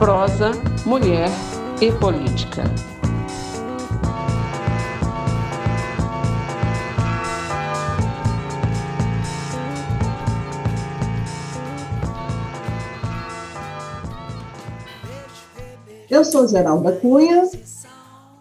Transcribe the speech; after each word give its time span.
prosa, 0.00 0.52
mulher 0.86 1.28
e 1.78 1.92
política. 1.92 2.64
Eu 16.08 16.24
sou 16.24 16.48
Geralda 16.48 16.92
Cunha. 16.92 17.42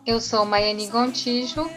Eu 0.08 0.22
sou 0.22 0.46
Maiane 0.46 0.88
Gontijo. 0.88 1.70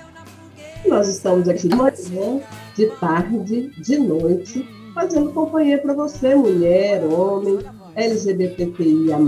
Nós 0.87 1.09
estamos 1.09 1.49
aqui 1.49 1.67
de 1.67 1.75
manhã, 1.75 2.41
de 2.77 2.87
tarde, 3.01 3.71
de 3.83 3.99
noite, 3.99 4.64
fazendo 4.95 5.33
companhia 5.33 5.79
para 5.79 5.93
você, 5.93 6.37
mulher, 6.37 7.05
homem, 7.05 7.59
LGBTQIA+, 7.97 9.19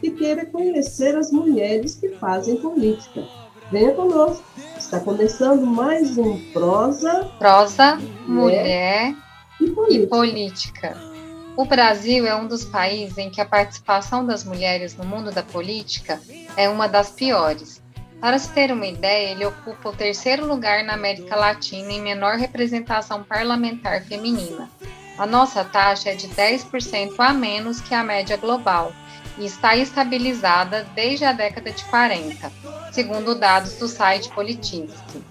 que 0.00 0.10
queira 0.10 0.46
conhecer 0.46 1.16
as 1.16 1.30
mulheres 1.30 1.94
que 1.94 2.10
fazem 2.10 2.56
política. 2.56 3.24
Venha 3.70 3.92
conosco. 3.92 4.44
Está 4.78 5.00
começando 5.00 5.66
mais 5.66 6.16
um 6.18 6.38
Prosa... 6.52 7.24
Prosa, 7.38 7.96
Mulher, 8.26 8.26
mulher 8.26 9.14
e, 9.60 9.70
política. 9.70 10.04
e 10.04 10.06
Política. 10.06 11.14
O 11.56 11.64
Brasil 11.64 12.26
é 12.26 12.34
um 12.34 12.48
dos 12.48 12.64
países 12.64 13.16
em 13.16 13.30
que 13.30 13.40
a 13.40 13.46
participação 13.46 14.26
das 14.26 14.44
mulheres 14.44 14.96
no 14.96 15.04
mundo 15.04 15.30
da 15.30 15.42
política 15.42 16.20
é 16.56 16.68
uma 16.68 16.88
das 16.88 17.10
piores. 17.10 17.80
Para 18.20 18.38
se 18.38 18.48
ter 18.50 18.72
uma 18.72 18.86
ideia, 18.86 19.30
ele 19.30 19.46
ocupa 19.46 19.90
o 19.90 19.92
terceiro 19.92 20.46
lugar 20.46 20.82
na 20.82 20.94
América 20.94 21.36
Latina 21.36 21.92
em 21.92 22.02
menor 22.02 22.36
representação 22.36 23.22
parlamentar 23.22 24.02
feminina. 24.02 24.68
A 25.16 25.26
nossa 25.26 25.62
taxa 25.62 26.10
é 26.10 26.14
de 26.14 26.28
10% 26.28 27.14
a 27.18 27.32
menos 27.32 27.80
que 27.80 27.94
a 27.94 28.02
média 28.02 28.36
global 28.36 28.92
e 29.38 29.46
está 29.46 29.76
estabilizada 29.76 30.86
desde 30.94 31.24
a 31.24 31.32
década 31.32 31.70
de 31.70 31.84
40, 31.84 32.50
segundo 32.92 33.34
dados 33.34 33.74
do 33.74 33.86
site 33.86 34.28
Politinsky. 34.30 35.22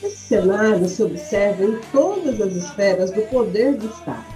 Esse 0.00 0.16
cenário 0.16 0.88
se 0.88 1.02
observa 1.02 1.64
em 1.64 1.76
todas 1.90 2.40
as 2.40 2.54
esferas 2.54 3.10
do 3.10 3.22
poder 3.22 3.74
do 3.76 3.86
Estado, 3.86 4.26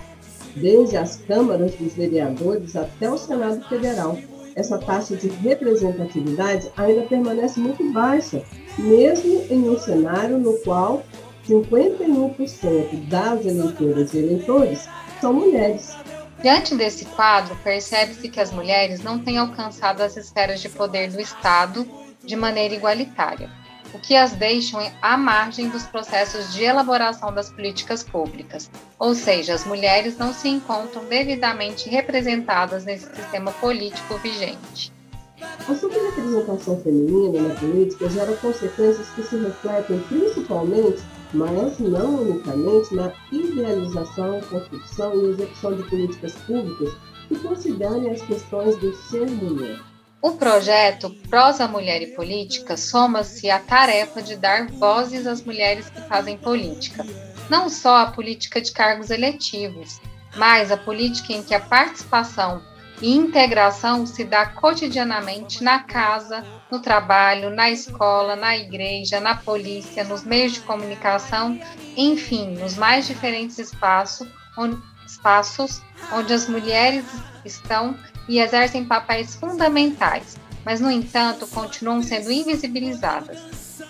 desde 0.57 0.97
as 0.97 1.17
câmaras 1.17 1.75
dos 1.77 1.95
vereadores 1.95 2.75
até 2.75 3.09
o 3.09 3.19
Senado 3.19 3.63
Federal. 3.69 4.19
Essa 4.57 4.79
taxa 4.79 5.15
de 5.15 5.29
representatividade 5.29 6.69
ainda 6.77 7.03
permanece 7.03 7.61
muito 7.61 7.93
baixa, 7.93 8.43
mesmo 8.77 9.45
em 9.51 9.69
um 9.69 9.79
cenário 9.79 10.37
no 10.37 10.55
qual 10.65 11.05
51% 11.49 13.09
das 13.09 13.47
eleitoras 13.47 14.13
e 14.13 14.19
eleitores 14.19 14.89
são 15.21 15.33
mulheres. 15.33 15.97
Diante 16.43 16.75
desse 16.77 17.05
quadro, 17.07 17.57
percebe-se 17.65 18.29
que 18.29 18.39
as 18.39 18.53
mulheres 18.53 19.03
não 19.03 19.19
têm 19.19 19.39
alcançado 19.39 20.03
as 20.03 20.17
esferas 20.17 20.61
de 20.61 20.69
poder 20.69 21.11
do 21.11 21.21
Estado 21.21 21.89
de 22.25 22.37
maneira 22.37 22.75
igualitária, 22.75 23.51
o 23.93 23.99
que 23.99 24.15
as 24.15 24.33
deixam 24.33 24.81
à 25.01 25.17
margem 25.17 25.69
dos 25.69 25.85
processos 25.85 26.53
de 26.53 26.63
elaboração 26.63 27.33
das 27.33 27.51
políticas 27.51 28.05
públicas, 28.05 28.71
ou 28.99 29.15
seja, 29.15 29.55
as 29.55 29.65
mulheres 29.65 30.17
não 30.19 30.33
se 30.33 30.49
encontram 30.49 31.05
devidamente 31.07 31.89
representadas 31.89 32.85
nesse 32.85 33.07
sistema 33.15 33.51
político 33.53 34.17
vigente. 34.19 34.93
A 35.41 35.75
subrepresentação 35.75 36.81
feminina 36.83 37.49
na 37.49 37.55
política 37.55 38.09
gera 38.11 38.37
consequências 38.37 39.09
que 39.11 39.23
se 39.23 39.37
refletem 39.37 39.99
principalmente 40.09 41.01
mas 41.33 41.79
não 41.79 42.23
unicamente 42.23 42.95
na 42.95 43.13
idealização, 43.31 44.41
construção 44.43 45.15
e 45.15 45.31
execução 45.31 45.75
de 45.75 45.83
políticas 45.85 46.35
públicas 46.47 46.95
que 47.29 47.39
considerem 47.39 48.11
as 48.11 48.23
questões 48.23 48.77
do 48.77 48.95
ser 48.95 49.29
mulher. 49.31 49.79
O 50.21 50.33
projeto 50.33 51.11
Prosa 51.31 51.69
Mulher 51.69 52.03
e 52.03 52.09
Política 52.09 52.77
soma-se 52.77 53.49
à 53.51 53.61
tarefa 53.61 54.21
de 54.21 54.35
dar 54.35 54.67
vozes 54.67 55.27
às 55.27 55.43
mulheres 55.43 55.89
que 55.89 56.01
fazem 56.03 56.37
política, 56.37 57.07
não 57.49 57.69
só 57.69 57.99
a 57.99 58.11
política 58.11 58.61
de 58.61 58.73
cargos 58.73 59.11
eletivos, 59.11 60.01
mas 60.37 60.73
a 60.73 60.77
política 60.77 61.33
em 61.33 61.43
que 61.43 61.55
a 61.55 61.61
participação 61.61 62.61
e 63.01 63.15
integração 63.15 64.05
se 64.07 64.25
dá 64.25 64.47
cotidianamente 64.47 65.63
na 65.63 65.81
casa, 65.85 66.45
no 66.71 66.81
trabalho, 66.81 67.51
na 67.51 67.71
escola, 67.71 68.37
na 68.37 68.57
igreja, 68.57 69.21
na 69.21 69.35
polícia, 69.37 70.05
nos 70.05 70.25
meios 70.25 70.53
de 70.53 70.61
comunicação, 70.61 71.59
enfim, 71.97 72.57
nos 72.57 72.77
mais 72.77 73.07
diferentes 73.07 73.59
espaços 73.59 74.29
onde, 74.57 74.79
espaços 75.07 75.81
onde 76.13 76.33
as 76.33 76.49
mulheres 76.49 77.05
estão 77.45 77.97
e 78.29 78.39
exercem 78.41 78.85
papéis 78.85 79.35
fundamentais, 79.35 80.37
mas, 80.65 80.81
no 80.81 80.91
entanto, 80.91 81.47
continuam 81.47 82.03
sendo 82.03 82.31
invisibilizadas. 82.31 83.39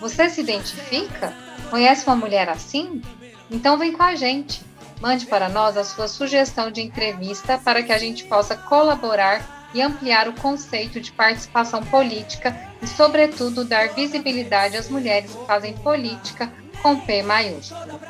Você 0.01 0.29
se 0.31 0.41
identifica? 0.41 1.35
Conhece 1.71 2.07
uma 2.07 2.15
mulher 2.15 2.49
assim? 2.49 3.03
Então 3.51 3.77
vem 3.77 3.93
com 3.93 4.03
a 4.03 4.15
gente. 4.15 4.63
Mande 5.01 5.27
para 5.27 5.49
nós 5.49 5.77
a 5.77 5.85
sua 5.85 6.07
sugestão 6.07 6.71
de 6.71 6.81
entrevista 6.81 7.59
para 7.59 7.83
que 7.83 7.93
a 7.93 7.99
gente 7.99 8.25
possa 8.25 8.57
colaborar 8.57 9.58
e 9.75 9.83
ampliar 9.83 10.29
o 10.29 10.33
conceito 10.33 11.01
de 11.01 11.13
participação 11.13 11.83
política 11.85 12.57
e, 12.83 12.87
sobretudo, 12.87 13.65
dar 13.65 13.95
visibilidade 13.95 14.77
às 14.77 14.89
mulheres 14.89 15.35
que 15.35 15.47
fazem 15.47 15.75
política 15.75 16.53
com 16.83 16.99
P 17.01 17.23
maiúsculo. 17.23 18.01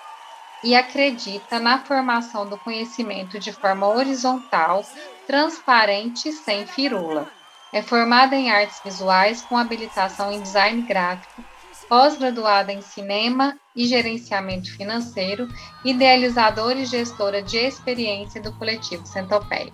e 0.63 0.77
acredita 0.77 1.59
na 1.59 1.81
formação 1.81 2.49
do 2.49 2.57
conhecimento 2.57 3.41
de 3.41 3.53
forma 3.53 3.89
horizontal, 3.89 4.85
transparente 5.27 6.29
e 6.29 6.33
sem 6.33 6.69
firula. 6.69 7.29
É 7.73 7.83
formada 7.83 8.37
em 8.37 8.49
artes 8.49 8.81
visuais 8.85 9.43
com 9.43 9.59
habilitação 9.59 10.31
em 10.31 10.41
design 10.41 10.83
gráfico, 10.83 11.43
pós-graduada 11.89 12.73
em 12.73 12.81
cinema 12.81 13.59
e 13.75 13.87
gerenciamento 13.87 14.73
financeiro, 14.77 15.49
idealizadora 15.85 16.79
e 16.79 16.87
gestora 16.87 17.43
de 17.43 17.57
experiência 17.57 18.41
do 18.41 18.53
coletivo 18.53 19.05
Centopeia. 19.05 19.73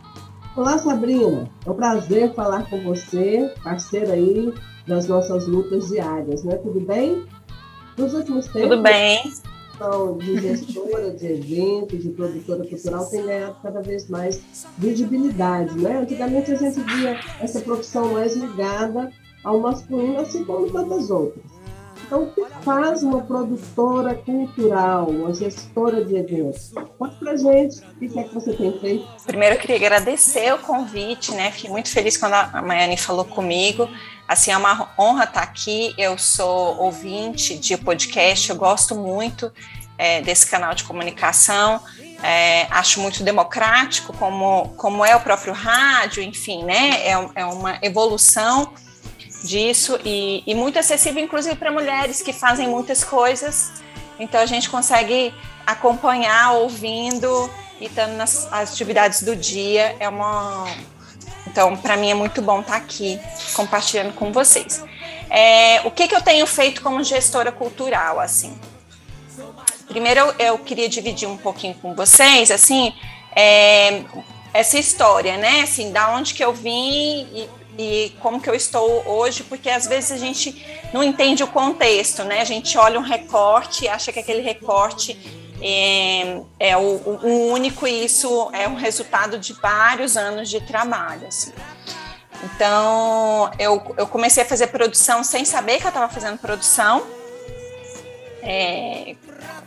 Olá, 0.58 0.76
Sabrina. 0.76 1.48
É 1.64 1.70
um 1.70 1.74
prazer 1.74 2.34
falar 2.34 2.68
com 2.68 2.82
você, 2.82 3.54
parceira 3.62 4.14
aí 4.14 4.52
das 4.88 5.06
nossas 5.06 5.46
lutas 5.46 5.86
diárias, 5.86 6.42
né? 6.42 6.56
Tudo 6.56 6.80
bem? 6.80 7.24
Nos 7.96 8.12
últimos 8.12 8.48
tempos, 8.48 8.62
Tudo 8.62 8.82
bem. 8.82 9.22
de 10.18 10.40
gestora 10.40 11.12
de 11.12 11.26
eventos, 11.26 12.02
de 12.02 12.08
produtora 12.08 12.66
cultural, 12.66 13.06
tem 13.06 13.24
ganhado 13.24 13.56
cada 13.62 13.80
vez 13.80 14.08
mais 14.08 14.42
visibilidade, 14.76 15.78
né? 15.78 15.98
Antigamente 15.98 16.50
a 16.50 16.56
gente 16.56 16.80
via 16.80 17.20
essa 17.38 17.60
profissão 17.60 18.14
mais 18.14 18.34
ligada 18.34 19.12
ao 19.44 19.60
masculino, 19.60 20.18
assim 20.18 20.44
como 20.44 20.72
tantas 20.72 21.08
outras. 21.08 21.47
Então, 22.08 22.22
o 22.22 22.30
que 22.32 22.42
faz 22.64 23.02
uma 23.02 23.20
produtora 23.20 24.14
cultural, 24.14 25.10
uma 25.10 25.34
gestora 25.34 26.02
de 26.02 26.16
eventos? 26.16 26.72
Conta 26.98 27.14
pra 27.16 27.36
gente 27.36 27.80
o 27.80 28.08
que 28.08 28.18
é 28.18 28.22
que 28.24 28.34
você 28.34 28.54
tem 28.54 28.80
feito. 28.80 29.06
Primeiro, 29.26 29.56
eu 29.56 29.60
queria 29.60 29.76
agradecer 29.76 30.54
o 30.54 30.58
convite, 30.58 31.32
né? 31.32 31.50
Fiquei 31.50 31.68
muito 31.68 31.90
feliz 31.90 32.16
quando 32.16 32.32
a 32.32 32.62
Maiane 32.62 32.96
falou 32.96 33.26
comigo. 33.26 33.86
Assim, 34.26 34.50
é 34.50 34.56
uma 34.56 34.90
honra 34.98 35.24
estar 35.24 35.42
aqui. 35.42 35.92
Eu 35.98 36.16
sou 36.16 36.78
ouvinte 36.78 37.58
de 37.58 37.76
podcast, 37.76 38.48
eu 38.48 38.56
gosto 38.56 38.94
muito 38.94 39.52
é, 39.98 40.22
desse 40.22 40.46
canal 40.50 40.74
de 40.74 40.84
comunicação. 40.84 41.78
É, 42.22 42.62
acho 42.70 43.00
muito 43.00 43.22
democrático, 43.22 44.16
como, 44.16 44.70
como 44.78 45.04
é 45.04 45.14
o 45.14 45.20
próprio 45.20 45.52
rádio, 45.52 46.22
enfim, 46.22 46.64
né? 46.64 47.06
É, 47.06 47.10
é 47.34 47.44
uma 47.44 47.78
evolução 47.82 48.72
disso 49.42 49.98
e, 50.04 50.42
e 50.46 50.54
muito 50.54 50.78
acessível, 50.78 51.22
inclusive, 51.22 51.56
para 51.56 51.70
mulheres 51.70 52.22
que 52.22 52.32
fazem 52.32 52.68
muitas 52.68 53.04
coisas 53.04 53.72
Então 54.18 54.40
a 54.40 54.46
gente 54.46 54.68
consegue 54.68 55.32
acompanhar, 55.66 56.52
ouvindo 56.52 57.50
e 57.80 57.86
estando 57.86 58.16
nas 58.16 58.50
atividades 58.52 59.22
do 59.22 59.36
dia. 59.36 59.96
É 60.00 60.08
uma. 60.08 60.66
Então, 61.46 61.76
para 61.76 61.96
mim 61.96 62.10
é 62.10 62.14
muito 62.14 62.42
bom 62.42 62.60
estar 62.60 62.72
tá 62.72 62.78
aqui 62.78 63.18
compartilhando 63.54 64.12
com 64.14 64.32
vocês. 64.32 64.82
É, 65.30 65.82
o 65.84 65.90
que, 65.90 66.08
que 66.08 66.14
eu 66.14 66.22
tenho 66.22 66.46
feito 66.46 66.82
como 66.82 67.02
gestora 67.04 67.52
cultural, 67.52 68.18
assim? 68.18 68.58
Primeiro, 69.86 70.20
eu, 70.20 70.34
eu 70.38 70.58
queria 70.58 70.88
dividir 70.88 71.28
um 71.28 71.36
pouquinho 71.36 71.74
com 71.74 71.94
vocês, 71.94 72.50
assim, 72.50 72.92
é, 73.34 74.02
essa 74.52 74.78
história, 74.78 75.36
né? 75.36 75.62
Assim, 75.62 75.92
da 75.92 76.10
onde 76.10 76.34
que 76.34 76.44
eu 76.44 76.52
vim 76.52 77.26
e, 77.32 77.48
e 77.78 78.12
como 78.20 78.40
que 78.40 78.50
eu 78.50 78.54
estou 78.56 79.06
hoje, 79.06 79.44
porque 79.44 79.70
às 79.70 79.86
vezes 79.86 80.10
a 80.10 80.16
gente 80.16 80.66
não 80.92 81.02
entende 81.02 81.44
o 81.44 81.46
contexto, 81.46 82.24
né? 82.24 82.40
A 82.40 82.44
gente 82.44 82.76
olha 82.76 82.98
um 82.98 83.02
recorte 83.02 83.84
e 83.84 83.88
acha 83.88 84.12
que 84.12 84.18
aquele 84.18 84.42
recorte 84.42 85.16
é, 85.62 86.40
é 86.58 86.76
o, 86.76 86.80
o, 86.80 87.52
único 87.52 87.86
e 87.86 88.04
isso 88.04 88.50
é 88.52 88.66
um 88.66 88.74
resultado 88.74 89.38
de 89.38 89.52
vários 89.52 90.16
anos 90.16 90.50
de 90.50 90.60
trabalho. 90.60 91.28
Assim. 91.28 91.52
Então, 92.42 93.48
eu, 93.60 93.94
eu 93.96 94.08
comecei 94.08 94.42
a 94.42 94.46
fazer 94.46 94.66
produção 94.68 95.22
sem 95.22 95.44
saber 95.44 95.78
que 95.78 95.84
eu 95.84 95.90
estava 95.90 96.12
fazendo 96.12 96.36
produção. 96.36 97.06
É, 98.42 99.14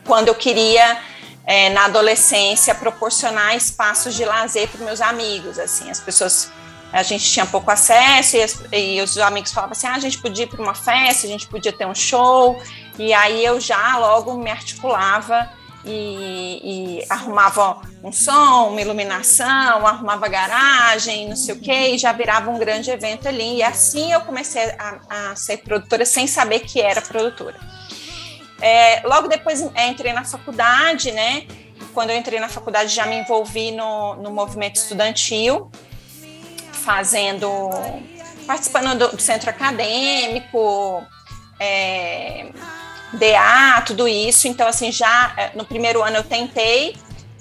quando 0.05 0.27
eu 0.27 0.35
queria, 0.35 0.99
é, 1.45 1.69
na 1.69 1.85
adolescência, 1.85 2.75
proporcionar 2.75 3.55
espaços 3.55 4.13
de 4.15 4.25
lazer 4.25 4.67
para 4.67 4.83
meus 4.83 4.99
amigos. 4.99 5.57
Assim, 5.57 5.89
as 5.89 6.01
pessoas 6.01 6.51
a 6.91 7.03
gente 7.03 7.23
tinha 7.23 7.45
pouco 7.45 7.71
acesso 7.71 8.37
e, 8.71 8.97
e, 8.97 9.01
os 9.01 9.17
amigos 9.17 9.51
falavam 9.51 9.71
assim: 9.71 9.87
ah, 9.87 9.95
a 9.95 9.99
gente 9.99 10.17
podia 10.21 10.43
ir 10.43 10.47
para 10.47 10.61
uma 10.61 10.73
festa, 10.73 11.25
a 11.25 11.29
gente 11.29 11.47
podia 11.47 11.71
ter 11.71 11.85
um 11.85 11.95
show, 11.95 12.61
e 12.99 13.13
aí 13.13 13.43
eu 13.43 13.59
já 13.59 13.97
logo 13.97 14.33
me 14.35 14.51
articulava 14.51 15.49
e, 15.85 16.99
e, 17.01 17.05
arrumava 17.09 17.81
um 18.03 18.11
som, 18.11 18.69
uma 18.69 18.81
iluminação, 18.81 19.85
arrumava 19.87 20.27
garagem, 20.27 21.29
não 21.29 21.35
sei 21.35 21.55
o 21.55 21.59
quê, 21.59 21.91
e 21.93 21.97
já 21.97 22.11
virava 22.11 22.49
um 22.51 22.59
grande 22.59 22.91
evento 22.91 23.27
ali. 23.27 23.57
E 23.57 23.63
assim 23.63 24.11
eu 24.11 24.21
comecei 24.21 24.63
a, 24.77 25.31
a 25.31 25.35
ser 25.35 25.57
produtora 25.57 26.05
sem 26.05 26.27
saber 26.27 26.59
que 26.59 26.81
era 26.81 27.01
produtora. 27.01 27.57
É, 28.59 29.01
logo 29.07 29.27
depois 29.27 29.61
é, 29.73 29.87
entrei 29.87 30.13
na 30.13 30.23
faculdade, 30.23 31.11
né? 31.11 31.47
Quando 31.93 32.11
eu 32.11 32.17
entrei 32.17 32.39
na 32.39 32.47
faculdade 32.47 32.93
já 32.93 33.05
me 33.05 33.15
envolvi 33.15 33.71
no, 33.71 34.15
no 34.15 34.31
movimento 34.31 34.75
estudantil, 34.75 35.71
fazendo, 36.83 37.69
participando 38.45 38.97
do, 38.97 39.15
do 39.15 39.21
centro 39.21 39.49
acadêmico, 39.49 41.03
é, 41.59 42.47
DA, 43.13 43.81
tudo 43.85 44.07
isso. 44.07 44.47
Então, 44.47 44.67
assim, 44.67 44.91
já 44.91 45.33
é, 45.37 45.51
no 45.55 45.65
primeiro 45.65 46.01
ano 46.01 46.17
eu 46.17 46.23
tentei 46.23 46.95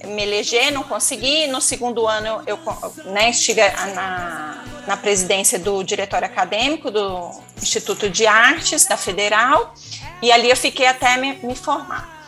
me 0.04 0.22
eleger, 0.22 0.72
não 0.72 0.82
consegui. 0.82 1.46
No 1.46 1.60
segundo 1.60 2.06
ano 2.06 2.42
eu 2.46 2.58
né, 3.06 3.31
estive 3.31 3.62
na, 3.94 4.64
na 4.87 4.96
presidência 4.96 5.58
do 5.58 5.82
diretório 5.82 6.26
acadêmico 6.26 6.90
do 6.90 7.31
Instituto 7.60 8.08
de 8.08 8.26
Artes 8.26 8.86
da 8.86 8.96
Federal 8.96 9.75
e 10.22 10.32
ali 10.32 10.50
eu 10.50 10.56
fiquei 10.56 10.86
até 10.86 11.16
me, 11.16 11.34
me 11.43 11.54
formar. 11.54 12.19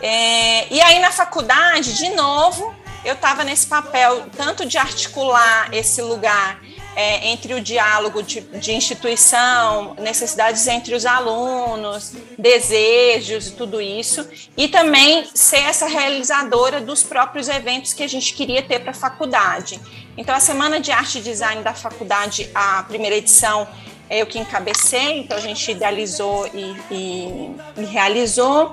É, 0.00 0.72
e 0.72 0.80
aí 0.80 0.98
na 1.00 1.10
faculdade, 1.10 1.94
de 1.94 2.10
novo, 2.10 2.74
eu 3.06 3.14
estava 3.14 3.44
nesse 3.44 3.68
papel 3.68 4.26
tanto 4.36 4.66
de 4.66 4.76
articular 4.76 5.72
esse 5.72 6.02
lugar 6.02 6.60
é, 6.96 7.28
entre 7.28 7.54
o 7.54 7.60
diálogo 7.60 8.20
de, 8.20 8.40
de, 8.40 8.72
instituição, 8.72 9.94
necessidades 10.00 10.66
entre 10.66 10.92
os 10.92 11.06
alunos, 11.06 12.14
desejos 12.36 13.46
e 13.46 13.52
tudo 13.52 13.80
isso, 13.80 14.28
e 14.56 14.66
também 14.66 15.24
ser 15.32 15.58
essa 15.58 15.86
realizadora 15.86 16.80
dos 16.80 17.04
próprios 17.04 17.48
eventos 17.48 17.92
que 17.92 18.02
a 18.02 18.08
gente 18.08 18.34
queria 18.34 18.62
ter 18.62 18.80
para 18.80 18.90
a 18.90 18.94
faculdade. 18.94 19.78
Então, 20.16 20.34
a 20.34 20.40
Semana 20.40 20.80
de 20.80 20.90
Arte 20.90 21.18
e 21.18 21.22
Design 21.22 21.62
da 21.62 21.74
faculdade, 21.74 22.50
a 22.54 22.82
primeira 22.82 23.14
edição, 23.14 23.68
é 24.10 24.22
eu 24.22 24.26
que 24.26 24.38
encabecei, 24.38 25.20
então 25.20 25.36
a 25.36 25.40
gente 25.40 25.70
idealizou 25.70 26.48
e, 26.52 26.76
e, 26.90 27.56
e 27.76 27.84
realizou. 27.84 28.72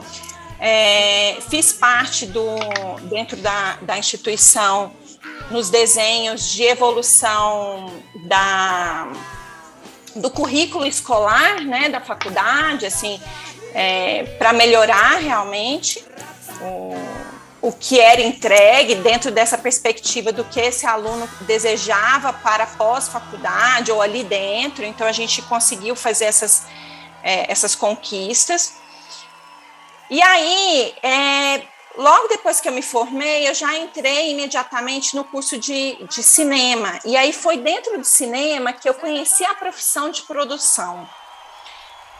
É, 0.65 1.39
fiz 1.50 1.74
parte 1.74 2.25
do 2.25 2.56
dentro 3.10 3.36
da, 3.36 3.75
da 3.81 3.98
instituição 3.98 4.94
nos 5.51 5.69
desenhos 5.69 6.50
de 6.54 6.63
evolução 6.63 7.92
da, 8.27 9.12
do 10.15 10.30
currículo 10.30 10.86
escolar, 10.86 11.60
né, 11.65 11.89
da 11.89 12.00
faculdade, 12.00 12.86
assim, 12.86 13.19
é, 13.74 14.24
para 14.39 14.54
melhorar 14.54 15.18
realmente 15.18 16.01
o, 16.62 17.68
o 17.68 17.74
que 17.74 18.00
era 18.00 18.21
entregue 18.21 18.95
dentro 18.95 19.31
dessa 19.31 19.57
perspectiva 19.57 20.31
do 20.31 20.45
que 20.45 20.62
esse 20.62 20.86
aluno 20.86 21.27
desejava 21.42 22.31
para 22.31 22.68
pós-faculdade 22.68 23.92
ou 23.92 24.01
ali 24.01 24.24
dentro. 24.24 24.86
Então, 24.86 25.06
a 25.06 25.12
gente 25.12 25.42
conseguiu 25.42 25.94
fazer 25.94 26.24
essas, 26.24 26.68
é, 27.21 27.51
essas 27.51 27.75
conquistas. 27.75 28.81
E 30.13 30.21
aí, 30.21 30.94
é, 31.01 31.63
Logo 31.95 32.27
depois 32.27 32.60
que 32.60 32.68
eu 32.68 32.74
me 32.74 32.81
formei, 32.81 33.48
eu 33.48 33.54
já 33.54 33.77
entrei 33.77 34.31
imediatamente 34.31 35.15
no 35.15 35.24
curso 35.24 35.60
de, 35.60 35.95
de 36.10 36.24
cinema. 36.24 37.00
E 37.06 37.15
aí 37.15 37.31
foi 37.31 37.57
dentro 37.57 38.00
do 38.00 38.04
cinema 38.04 38.74
que 38.74 38.89
eu 38.89 38.95
conheci 38.95 39.45
a 39.45 39.54
profissão 39.54 40.10
de 40.10 40.24
produção. 40.24 41.07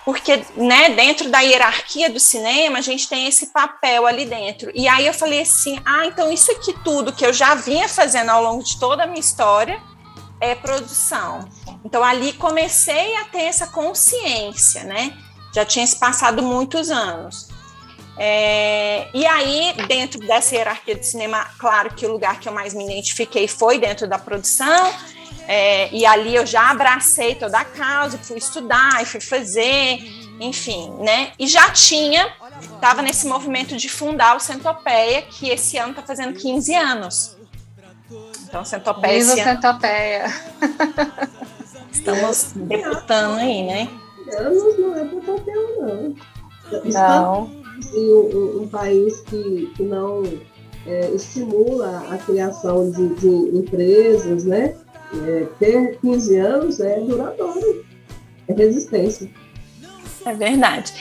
Porque, 0.06 0.46
né, 0.56 0.90
dentro 0.90 1.28
da 1.30 1.40
hierarquia 1.40 2.08
do 2.08 2.20
cinema, 2.20 2.78
a 2.78 2.82
gente 2.82 3.10
tem 3.10 3.26
esse 3.26 3.48
papel 3.48 4.06
ali 4.06 4.26
dentro. 4.26 4.72
E 4.76 4.88
aí 4.88 5.08
eu 5.08 5.14
falei 5.14 5.42
assim: 5.42 5.82
ah, 5.84 6.06
então 6.06 6.32
isso 6.32 6.52
aqui 6.52 6.74
tudo 6.84 7.14
que 7.14 7.26
eu 7.26 7.34
já 7.34 7.56
vinha 7.56 7.90
fazendo 7.90 8.30
ao 8.30 8.44
longo 8.44 8.64
de 8.64 8.80
toda 8.80 9.04
a 9.04 9.08
minha 9.08 9.20
história 9.20 9.82
é 10.40 10.54
produção. 10.54 11.50
Então 11.84 12.04
ali 12.04 12.34
comecei 12.34 13.16
a 13.18 13.26
ter 13.26 13.44
essa 13.44 13.66
consciência, 13.66 14.84
né? 14.84 15.18
Já 15.52 15.66
tinha 15.66 15.88
se 15.88 15.98
passado 15.98 16.44
muitos 16.44 16.92
anos. 16.92 17.53
É, 18.18 19.08
e 19.14 19.26
aí, 19.26 19.74
dentro 19.88 20.20
dessa 20.20 20.56
hierarquia 20.56 20.96
de 20.96 21.06
cinema, 21.06 21.46
claro 21.58 21.94
que 21.94 22.06
o 22.06 22.12
lugar 22.12 22.40
que 22.40 22.48
eu 22.48 22.54
mais 22.54 22.74
me 22.74 22.86
identifiquei 22.86 23.48
foi 23.48 23.80
dentro 23.80 24.08
da 24.08 24.20
produção, 24.20 24.94
é, 25.48 25.94
e 25.94 26.06
ali 26.06 26.36
eu 26.36 26.46
já 26.46 26.70
abracei 26.70 27.36
toda 27.36 27.58
a 27.60 27.66
causa, 27.66 28.18
fui 28.18 28.38
estudar 28.38 29.02
e 29.02 29.06
fui 29.06 29.20
fazer, 29.20 30.00
enfim, 30.40 30.92
né? 31.00 31.34
E 31.40 31.48
já 31.48 31.70
tinha, 31.72 32.32
estava 32.62 33.02
nesse 33.02 33.28
movimento 33.28 33.76
de 33.76 33.90
fundar 33.90 34.38
o 34.38 34.40
Centopeia, 34.40 35.24
que 35.24 35.50
esse 35.50 35.78
ano 35.78 35.92
está 35.92 36.04
fazendo 36.04 36.34
15 36.34 36.76
anos. 36.76 37.38
Então, 38.48 38.64
Centopeia. 38.64 39.20
Viva 39.20 39.34
ano... 39.34 39.44
Centopeia! 39.44 40.26
Estamos 41.92 42.52
debutando 42.56 43.40
aí, 43.40 43.64
né? 43.64 43.90
Anos 44.38 44.80
não 44.80 44.96
é 44.96 45.06
para 45.06 45.34
um, 45.34 46.16
não. 46.86 47.48
Não 47.48 47.63
e 47.94 48.14
um, 48.14 48.64
um 48.64 48.68
país 48.68 49.22
que, 49.22 49.72
que 49.76 49.84
não 49.84 50.24
é, 50.86 51.10
estimula 51.12 52.06
a 52.10 52.18
criação 52.18 52.90
de, 52.92 53.16
de 53.16 53.58
empresas, 53.58 54.46
né? 54.46 54.76
É, 55.28 55.46
ter 55.60 56.00
15 56.00 56.38
anos 56.38 56.80
é 56.80 57.00
duradouro, 57.00 57.86
é 58.48 58.54
resistência. 58.54 59.30
É 60.26 60.34
verdade. 60.34 60.94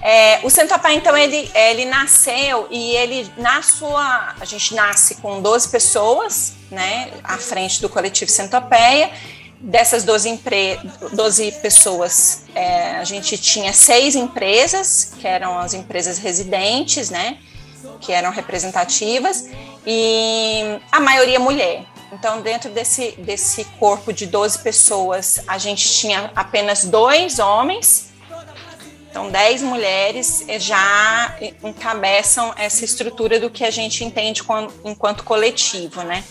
É, 0.00 0.40
o 0.44 0.50
Centopai, 0.50 0.94
então, 0.94 1.16
ele, 1.16 1.50
ele 1.54 1.84
nasceu 1.84 2.68
e 2.70 2.94
ele, 2.94 3.28
na 3.36 3.62
sua. 3.62 4.34
A 4.38 4.44
gente 4.44 4.74
nasce 4.74 5.16
com 5.16 5.42
12 5.42 5.68
pessoas, 5.68 6.54
né, 6.70 7.10
à 7.24 7.36
frente 7.36 7.80
do 7.80 7.88
coletivo 7.88 8.30
Centopeia, 8.30 9.10
Dessas 9.60 10.04
12, 10.04 10.28
empre... 10.28 10.78
12 11.12 11.52
pessoas, 11.60 12.44
é, 12.54 12.92
a 12.96 13.04
gente 13.04 13.36
tinha 13.36 13.72
seis 13.72 14.14
empresas, 14.14 15.12
que 15.18 15.26
eram 15.26 15.58
as 15.58 15.74
empresas 15.74 16.18
residentes, 16.18 17.10
né? 17.10 17.38
Que 18.00 18.12
eram 18.12 18.30
representativas, 18.30 19.48
e 19.86 20.78
a 20.92 21.00
maioria 21.00 21.40
mulher. 21.40 21.84
Então, 22.12 22.40
dentro 22.40 22.70
desse, 22.70 23.12
desse 23.18 23.64
corpo 23.78 24.12
de 24.12 24.26
12 24.26 24.60
pessoas, 24.60 25.40
a 25.46 25.58
gente 25.58 25.88
tinha 25.88 26.30
apenas 26.34 26.84
dois 26.84 27.38
homens 27.38 28.07
então, 29.10 29.30
10 29.30 29.62
mulheres 29.62 30.44
já 30.58 31.34
encabeçam 31.64 32.52
essa 32.56 32.84
estrutura 32.84 33.40
do 33.40 33.48
que 33.48 33.64
a 33.64 33.70
gente 33.70 34.04
entende 34.04 34.42
enquanto 34.84 35.24
coletivo, 35.24 36.02
né? 36.02 36.22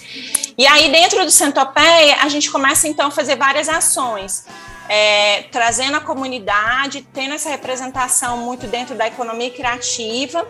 E 0.55 0.65
aí, 0.67 0.91
dentro 0.91 1.25
do 1.25 1.31
Centopeia, 1.31 2.17
a 2.21 2.29
gente 2.29 2.51
começa, 2.51 2.87
então, 2.87 3.07
a 3.07 3.11
fazer 3.11 3.35
várias 3.35 3.67
ações, 3.67 4.45
é, 4.87 5.43
trazendo 5.51 5.97
a 5.97 5.99
comunidade, 5.99 7.05
tendo 7.13 7.33
essa 7.33 7.49
representação 7.49 8.37
muito 8.37 8.67
dentro 8.67 8.95
da 8.95 9.07
economia 9.07 9.49
criativa, 9.49 10.47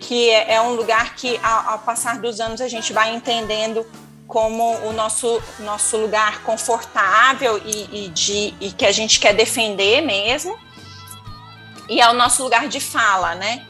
que 0.00 0.28
é, 0.28 0.54
é 0.54 0.60
um 0.60 0.74
lugar 0.74 1.14
que, 1.14 1.38
ao, 1.40 1.74
ao 1.74 1.78
passar 1.78 2.18
dos 2.18 2.40
anos, 2.40 2.60
a 2.60 2.68
gente 2.68 2.92
vai 2.92 3.14
entendendo 3.14 3.86
como 4.26 4.76
o 4.86 4.92
nosso, 4.92 5.40
nosso 5.60 5.96
lugar 5.96 6.42
confortável 6.42 7.60
e, 7.64 8.06
e, 8.06 8.08
de, 8.08 8.54
e 8.60 8.72
que 8.72 8.86
a 8.86 8.92
gente 8.92 9.18
quer 9.18 9.34
defender 9.34 10.00
mesmo 10.00 10.56
e 11.90 12.00
é 12.00 12.08
o 12.08 12.14
nosso 12.14 12.42
lugar 12.44 12.68
de 12.68 12.78
fala, 12.78 13.34
né? 13.34 13.66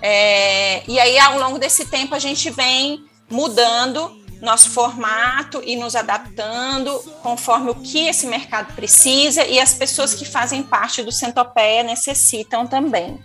É, 0.00 0.82
e 0.88 0.98
aí, 0.98 1.18
ao 1.18 1.38
longo 1.38 1.58
desse 1.58 1.84
tempo, 1.84 2.14
a 2.14 2.18
gente 2.18 2.48
vem 2.48 3.04
mudando 3.30 4.18
nosso 4.40 4.70
formato 4.70 5.60
e 5.62 5.76
nos 5.76 5.94
adaptando 5.94 6.98
conforme 7.22 7.70
o 7.70 7.74
que 7.74 8.08
esse 8.08 8.26
mercado 8.26 8.74
precisa 8.74 9.44
e 9.44 9.60
as 9.60 9.74
pessoas 9.74 10.14
que 10.14 10.24
fazem 10.24 10.62
parte 10.62 11.02
do 11.02 11.12
Centopeia 11.12 11.82
necessitam 11.82 12.66
também. 12.66 13.22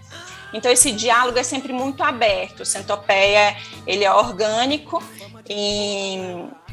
Então 0.53 0.69
esse 0.69 0.91
diálogo 0.91 1.39
é 1.39 1.43
sempre 1.43 1.71
muito 1.71 2.03
aberto. 2.03 2.61
O 2.61 2.65
Centopeia 2.65 3.55
ele 3.87 4.03
é 4.03 4.11
orgânico 4.11 5.01
e, 5.49 6.17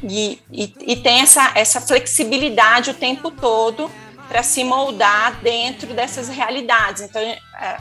e, 0.03 0.39
e 0.81 0.95
tem 0.97 1.21
essa, 1.21 1.53
essa 1.55 1.79
flexibilidade 1.79 2.89
o 2.89 2.93
tempo 2.93 3.31
todo 3.31 3.89
para 4.27 4.43
se 4.43 4.63
moldar 4.63 5.39
dentro 5.41 5.93
dessas 5.93 6.29
realidades. 6.29 7.01
Então 7.03 7.21
é, 7.21 7.77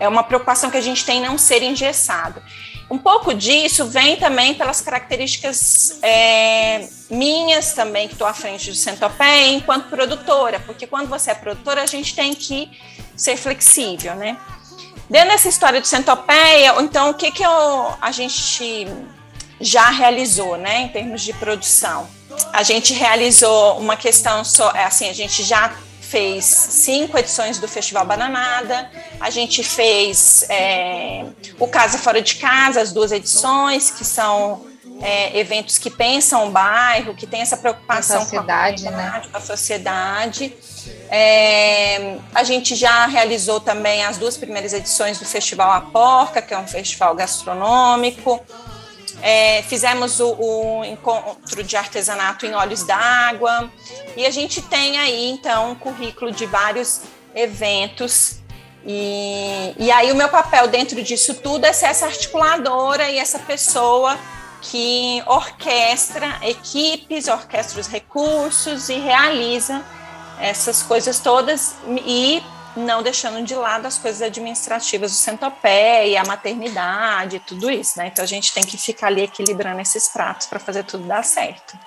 é 0.00 0.08
uma 0.08 0.22
preocupação 0.22 0.70
que 0.70 0.76
a 0.76 0.82
gente 0.82 1.04
tem 1.04 1.20
não 1.20 1.36
ser 1.36 1.62
engessado. 1.62 2.42
Um 2.88 2.98
pouco 2.98 3.34
disso 3.34 3.86
vem 3.86 4.16
também 4.16 4.54
pelas 4.54 4.80
características 4.80 5.98
é, 6.02 6.88
minhas 7.10 7.72
também, 7.72 8.06
que 8.06 8.14
estou 8.14 8.26
à 8.28 8.32
frente 8.32 8.70
do 8.70 8.76
Centopeia, 8.76 9.48
enquanto 9.48 9.88
produtora, 9.88 10.60
porque 10.60 10.86
quando 10.86 11.08
você 11.08 11.32
é 11.32 11.34
produtora, 11.34 11.82
a 11.82 11.86
gente 11.86 12.14
tem 12.14 12.32
que 12.32 12.70
ser 13.16 13.36
flexível, 13.36 14.14
né? 14.14 14.38
Dentro 15.10 15.30
dessa 15.30 15.48
história 15.48 15.80
do 15.80 15.86
Centopeia, 15.86 16.74
então, 16.80 17.10
o 17.10 17.14
que, 17.14 17.32
que 17.32 17.42
eu, 17.42 17.94
a 18.00 18.12
gente 18.12 18.86
já 19.60 19.90
realizou, 19.90 20.56
né, 20.56 20.82
em 20.82 20.88
termos 20.88 21.22
de 21.22 21.32
produção? 21.32 22.08
A 22.52 22.62
gente 22.62 22.92
realizou 22.92 23.78
uma 23.78 23.96
questão 23.96 24.44
só, 24.44 24.70
é, 24.72 24.84
assim, 24.84 25.08
a 25.08 25.12
gente 25.12 25.42
já 25.42 25.74
fez 26.00 26.44
cinco 26.44 27.18
edições 27.18 27.58
do 27.58 27.66
Festival 27.66 28.04
Bananada, 28.04 28.90
a 29.20 29.28
gente 29.28 29.62
fez 29.62 30.46
é, 30.48 31.24
o 31.58 31.66
Casa 31.66 31.98
Fora 31.98 32.22
de 32.22 32.36
Casa, 32.36 32.80
as 32.80 32.92
duas 32.92 33.10
edições, 33.10 33.90
que 33.90 34.04
são 34.04 34.66
é, 35.02 35.38
eventos 35.38 35.78
que 35.78 35.90
pensam 35.90 36.48
o 36.48 36.50
bairro, 36.50 37.14
que 37.14 37.26
tem 37.26 37.40
essa 37.40 37.56
preocupação 37.56 38.24
com, 38.24 38.38
a 38.38 38.42
né? 38.42 39.22
com 39.30 39.36
a 39.36 39.40
sociedade. 39.40 40.54
É, 41.10 42.18
a 42.34 42.44
gente 42.44 42.74
já 42.74 43.06
realizou 43.06 43.60
também 43.60 44.04
as 44.04 44.16
duas 44.16 44.36
primeiras 44.36 44.72
edições 44.72 45.18
do 45.18 45.24
Festival 45.24 45.70
A 45.72 45.80
Porca, 45.80 46.40
que 46.40 46.54
é 46.54 46.58
um 46.58 46.66
festival 46.66 47.14
gastronômico. 47.14 48.40
É, 49.22 49.62
fizemos 49.62 50.20
o, 50.20 50.32
o, 50.32 50.84
encontro 50.84 51.62
de 51.64 51.76
artesanato 51.76 52.46
em 52.46 52.54
Olhos 52.54 52.82
d'Água. 52.82 53.70
E 54.16 54.26
a 54.26 54.30
gente 54.30 54.62
tem 54.62 54.98
aí 54.98 55.30
então 55.30 55.72
um 55.72 55.74
currículo 55.74 56.30
de 56.30 56.46
vários 56.46 57.02
eventos. 57.34 58.40
E, 58.84 59.74
e 59.78 59.90
aí 59.90 60.12
o 60.12 60.14
meu 60.14 60.28
papel 60.28 60.68
dentro 60.68 61.02
disso 61.02 61.34
tudo 61.34 61.64
é 61.64 61.72
ser 61.72 61.86
essa 61.86 62.06
articuladora 62.06 63.10
e 63.10 63.18
essa 63.18 63.38
pessoa 63.38 64.16
que 64.62 65.22
orquestra 65.26 66.38
equipes, 66.42 67.28
orquestra 67.28 67.80
os 67.80 67.86
recursos 67.86 68.88
e 68.88 68.94
realiza 68.94 69.82
essas 70.40 70.82
coisas 70.82 71.18
todas. 71.18 71.76
E 72.04 72.42
não 72.76 73.02
deixando 73.02 73.44
de 73.44 73.54
lado 73.54 73.86
as 73.86 73.98
coisas 73.98 74.22
administrativas 74.22 75.10
do 75.12 75.16
centopé, 75.16 76.16
a 76.16 76.24
maternidade, 76.24 77.40
tudo 77.40 77.70
isso, 77.70 77.98
né? 77.98 78.08
Então 78.08 78.24
a 78.24 78.28
gente 78.28 78.52
tem 78.52 78.62
que 78.62 78.76
ficar 78.76 79.08
ali 79.08 79.22
equilibrando 79.22 79.80
esses 79.80 80.08
pratos 80.08 80.46
para 80.46 80.58
fazer 80.58 80.84
tudo 80.84 81.06
dar 81.06 81.24
certo. 81.24 81.78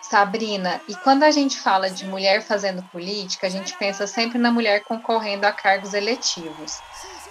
Sabrina, 0.00 0.80
e 0.86 0.94
quando 0.96 1.22
a 1.22 1.30
gente 1.30 1.58
fala 1.58 1.90
de 1.90 2.04
mulher 2.06 2.42
fazendo 2.42 2.82
política, 2.84 3.46
a 3.46 3.50
gente 3.50 3.76
pensa 3.76 4.06
sempre 4.06 4.38
na 4.38 4.52
mulher 4.52 4.84
concorrendo 4.84 5.46
a 5.46 5.52
cargos 5.52 5.94
eletivos. 5.94 6.78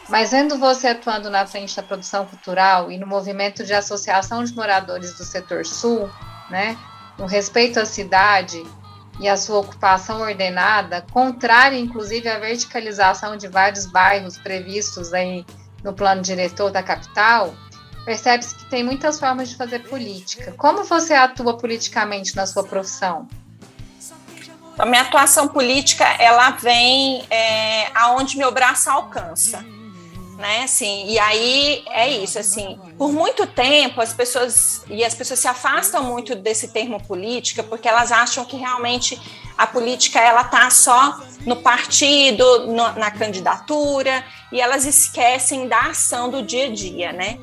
Mas 0.09 0.31
vendo 0.31 0.57
você 0.57 0.87
atuando 0.87 1.29
na 1.29 1.45
frente 1.45 1.75
da 1.75 1.83
produção 1.83 2.25
cultural 2.25 2.91
e 2.91 2.97
no 2.97 3.07
movimento 3.07 3.63
de 3.63 3.73
associação 3.73 4.43
de 4.43 4.53
moradores 4.53 5.13
do 5.17 5.23
setor 5.23 5.65
sul, 5.65 6.09
né, 6.49 6.77
no 7.17 7.25
respeito 7.25 7.79
à 7.79 7.85
cidade 7.85 8.61
e 9.19 9.27
a 9.27 9.37
sua 9.37 9.59
ocupação 9.59 10.21
ordenada, 10.21 11.05
contrária 11.11 11.77
inclusive 11.77 12.27
à 12.27 12.39
verticalização 12.39 13.37
de 13.37 13.47
vários 13.47 13.85
bairros 13.85 14.37
previstos 14.37 15.13
aí 15.13 15.45
no 15.83 15.93
plano 15.93 16.21
diretor 16.21 16.71
da 16.71 16.81
capital, 16.81 17.53
percebe-se 18.05 18.55
que 18.55 18.65
tem 18.69 18.83
muitas 18.83 19.19
formas 19.19 19.49
de 19.49 19.55
fazer 19.55 19.79
política. 19.79 20.53
Como 20.57 20.83
você 20.83 21.13
atua 21.13 21.57
politicamente 21.57 22.35
na 22.35 22.45
sua 22.45 22.63
profissão? 22.63 23.27
A 24.77 24.85
minha 24.85 25.03
atuação 25.03 25.47
política 25.47 26.03
ela 26.19 26.51
vem 26.51 27.23
é, 27.29 27.91
aonde 27.93 28.37
meu 28.37 28.51
braço 28.51 28.89
alcança 28.89 29.63
né? 30.43 30.63
Assim, 30.63 31.05
e 31.07 31.17
aí 31.17 31.85
é 31.87 32.09
isso, 32.09 32.37
assim, 32.37 32.77
por 32.97 33.13
muito 33.13 33.47
tempo 33.47 34.01
as 34.01 34.11
pessoas 34.11 34.83
e 34.89 35.01
as 35.01 35.15
pessoas 35.15 35.39
se 35.39 35.47
afastam 35.47 36.03
muito 36.03 36.35
desse 36.35 36.67
termo 36.67 37.01
política 37.01 37.63
porque 37.63 37.87
elas 37.87 38.11
acham 38.11 38.43
que 38.43 38.57
realmente 38.57 39.17
a 39.57 39.65
política 39.65 40.19
ela 40.19 40.43
tá 40.43 40.69
só 40.69 41.17
no 41.45 41.55
partido, 41.55 42.67
no, 42.67 42.91
na 42.91 43.09
candidatura 43.09 44.21
e 44.51 44.59
elas 44.59 44.85
esquecem 44.85 45.65
da 45.69 45.79
ação 45.79 46.29
do 46.29 46.43
dia 46.43 46.65
a 46.65 46.69
dia, 46.69 47.13
né? 47.13 47.39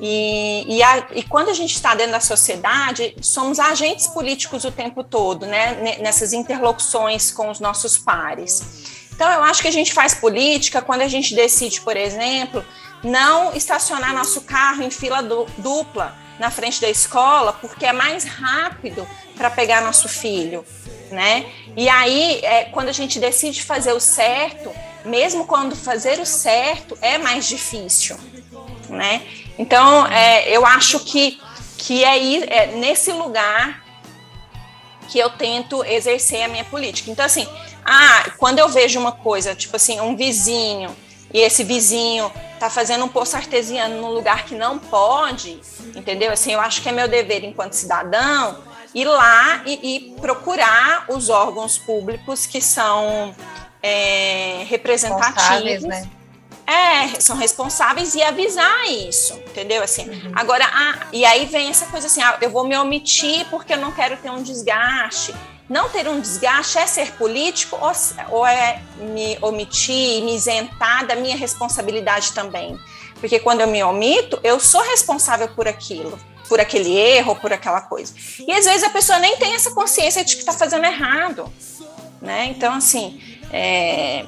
E, 0.00 0.76
e, 0.76 0.82
a, 0.82 1.08
e, 1.12 1.22
quando 1.24 1.50
a 1.50 1.52
gente 1.52 1.74
está 1.74 1.94
dentro 1.94 2.12
da 2.12 2.20
sociedade, 2.20 3.14
somos 3.20 3.58
agentes 3.58 4.06
políticos 4.06 4.64
o 4.64 4.70
tempo 4.70 5.04
todo, 5.04 5.44
né? 5.44 5.98
Nessas 6.00 6.32
interlocuções 6.32 7.30
com 7.30 7.50
os 7.50 7.60
nossos 7.60 7.98
pares. 7.98 8.97
Então, 9.18 9.32
eu 9.32 9.42
acho 9.42 9.60
que 9.60 9.66
a 9.66 9.72
gente 9.72 9.92
faz 9.92 10.14
política 10.14 10.80
quando 10.80 11.00
a 11.00 11.08
gente 11.08 11.34
decide, 11.34 11.80
por 11.80 11.96
exemplo, 11.96 12.64
não 13.02 13.52
estacionar 13.52 14.14
nosso 14.14 14.42
carro 14.42 14.80
em 14.84 14.92
fila 14.92 15.20
dupla 15.58 16.16
na 16.38 16.52
frente 16.52 16.80
da 16.80 16.88
escola, 16.88 17.52
porque 17.52 17.84
é 17.84 17.92
mais 17.92 18.22
rápido 18.22 19.04
para 19.36 19.50
pegar 19.50 19.80
nosso 19.80 20.08
filho, 20.08 20.64
né? 21.10 21.46
E 21.76 21.88
aí, 21.88 22.38
é, 22.44 22.66
quando 22.66 22.90
a 22.90 22.92
gente 22.92 23.18
decide 23.18 23.64
fazer 23.64 23.92
o 23.92 23.98
certo, 23.98 24.72
mesmo 25.04 25.48
quando 25.48 25.74
fazer 25.74 26.20
o 26.20 26.24
certo 26.24 26.96
é 27.02 27.18
mais 27.18 27.48
difícil, 27.48 28.16
né? 28.88 29.20
Então, 29.58 30.06
é, 30.06 30.48
eu 30.48 30.64
acho 30.64 31.00
que, 31.00 31.40
que 31.76 32.04
é, 32.04 32.44
é 32.44 32.66
nesse 32.68 33.10
lugar 33.10 33.82
que 35.08 35.18
eu 35.18 35.30
tento 35.30 35.82
exercer 35.84 36.44
a 36.44 36.48
minha 36.48 36.64
política. 36.64 37.10
Então, 37.10 37.24
assim, 37.24 37.48
ah, 37.88 38.30
quando 38.36 38.58
eu 38.58 38.68
vejo 38.68 39.00
uma 39.00 39.12
coisa, 39.12 39.54
tipo 39.54 39.76
assim, 39.76 40.00
um 40.00 40.14
vizinho, 40.14 40.94
e 41.32 41.40
esse 41.40 41.64
vizinho 41.64 42.30
tá 42.58 42.68
fazendo 42.68 43.04
um 43.04 43.08
poço 43.08 43.36
artesiano 43.36 44.00
num 44.00 44.10
lugar 44.10 44.44
que 44.44 44.54
não 44.54 44.78
pode, 44.78 45.60
entendeu? 45.94 46.32
Assim, 46.32 46.52
eu 46.52 46.60
acho 46.60 46.82
que 46.82 46.88
é 46.88 46.92
meu 46.92 47.08
dever 47.08 47.44
enquanto 47.44 47.74
cidadão 47.74 48.68
ir 48.94 49.04
lá 49.04 49.62
e, 49.66 49.96
e 49.96 50.20
procurar 50.20 51.04
os 51.08 51.28
órgãos 51.28 51.78
públicos 51.78 52.46
que 52.46 52.60
são 52.60 53.34
é, 53.82 54.64
representativos. 54.66 55.84
Né? 55.84 56.08
É, 56.66 57.20
são 57.20 57.36
responsáveis 57.36 58.14
e 58.14 58.22
avisar 58.22 58.84
isso, 58.90 59.32
entendeu? 59.34 59.82
Assim, 59.82 60.08
uhum. 60.08 60.32
agora, 60.34 60.66
ah, 60.70 61.06
e 61.12 61.24
aí 61.24 61.46
vem 61.46 61.70
essa 61.70 61.86
coisa 61.86 62.06
assim, 62.06 62.20
ah, 62.20 62.36
eu 62.42 62.50
vou 62.50 62.64
me 62.64 62.76
omitir 62.76 63.46
porque 63.48 63.72
eu 63.72 63.78
não 63.78 63.90
quero 63.90 64.18
ter 64.18 64.30
um 64.30 64.42
desgaste. 64.42 65.34
Não 65.68 65.88
ter 65.90 66.08
um 66.08 66.18
desgaste 66.18 66.78
é 66.78 66.86
ser 66.86 67.12
político 67.12 67.76
ou, 67.80 67.92
ou 68.30 68.46
é 68.46 68.80
me 68.96 69.36
omitir, 69.42 70.22
me 70.24 70.34
isentar 70.34 71.06
da 71.06 71.14
minha 71.14 71.36
responsabilidade 71.36 72.32
também? 72.32 72.78
Porque 73.20 73.38
quando 73.38 73.60
eu 73.60 73.66
me 73.66 73.82
omito, 73.82 74.40
eu 74.42 74.58
sou 74.58 74.80
responsável 74.82 75.48
por 75.48 75.68
aquilo, 75.68 76.18
por 76.48 76.58
aquele 76.58 76.96
erro, 76.96 77.36
por 77.36 77.52
aquela 77.52 77.82
coisa. 77.82 78.14
E 78.46 78.50
às 78.52 78.64
vezes 78.64 78.82
a 78.82 78.90
pessoa 78.90 79.18
nem 79.18 79.36
tem 79.36 79.54
essa 79.54 79.72
consciência 79.72 80.24
de 80.24 80.34
que 80.34 80.40
está 80.40 80.52
fazendo 80.52 80.84
errado, 80.84 81.52
né? 82.22 82.46
Então, 82.46 82.74
assim, 82.74 83.20
é, 83.52 84.24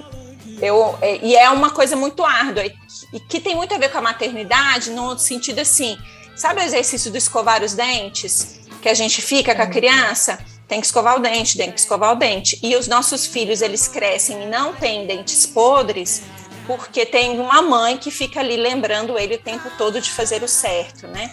eu, 0.60 0.98
é, 1.00 1.24
e 1.24 1.36
é 1.36 1.48
uma 1.48 1.70
coisa 1.70 1.96
muito 1.96 2.24
árdua 2.24 2.66
e, 2.66 2.74
e 3.14 3.20
que 3.20 3.40
tem 3.40 3.54
muito 3.54 3.74
a 3.74 3.78
ver 3.78 3.90
com 3.90 3.98
a 3.98 4.02
maternidade, 4.02 4.90
no 4.90 5.18
sentido 5.18 5.60
assim, 5.60 5.96
sabe 6.36 6.60
o 6.60 6.64
exercício 6.64 7.10
do 7.10 7.16
escovar 7.16 7.62
os 7.62 7.72
dentes? 7.72 8.60
Que 8.82 8.88
a 8.88 8.94
gente 8.94 9.22
fica 9.22 9.54
com 9.54 9.62
a 9.62 9.66
criança? 9.66 10.38
Tem 10.70 10.80
que 10.80 10.86
escovar 10.86 11.16
o 11.16 11.18
dente, 11.18 11.58
tem 11.58 11.72
que 11.72 11.80
escovar 11.80 12.12
o 12.12 12.14
dente. 12.14 12.56
E 12.62 12.76
os 12.76 12.86
nossos 12.86 13.26
filhos, 13.26 13.60
eles 13.60 13.88
crescem 13.88 14.44
e 14.44 14.46
não 14.46 14.72
têm 14.72 15.04
dentes 15.04 15.44
podres, 15.44 16.22
porque 16.64 17.04
tem 17.04 17.40
uma 17.40 17.60
mãe 17.60 17.98
que 17.98 18.08
fica 18.08 18.38
ali 18.38 18.56
lembrando 18.56 19.18
ele 19.18 19.34
o 19.34 19.38
tempo 19.38 19.68
todo 19.76 20.00
de 20.00 20.08
fazer 20.12 20.44
o 20.44 20.48
certo, 20.48 21.08
né? 21.08 21.28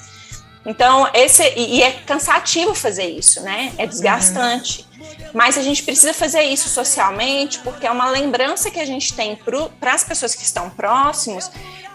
Então, 0.66 1.08
esse 1.14 1.44
e 1.56 1.84
é 1.84 1.92
cansativo 1.92 2.74
fazer 2.74 3.06
isso, 3.06 3.42
né? 3.42 3.72
É 3.78 3.86
desgastante. 3.86 4.88
Uhum. 5.00 5.30
Mas 5.36 5.56
a 5.56 5.62
gente 5.62 5.84
precisa 5.84 6.16
fazer 6.16 6.42
isso 6.42 6.68
socialmente, 6.68 7.60
porque 7.60 7.86
é 7.86 7.92
uma 7.92 8.10
lembrança 8.10 8.72
que 8.72 8.80
a 8.80 8.86
gente 8.86 9.14
tem 9.14 9.38
para 9.80 9.94
as 9.94 10.04
pessoas 10.04 10.34
que 10.34 10.44
estão 10.44 10.72
próximos 10.72 11.52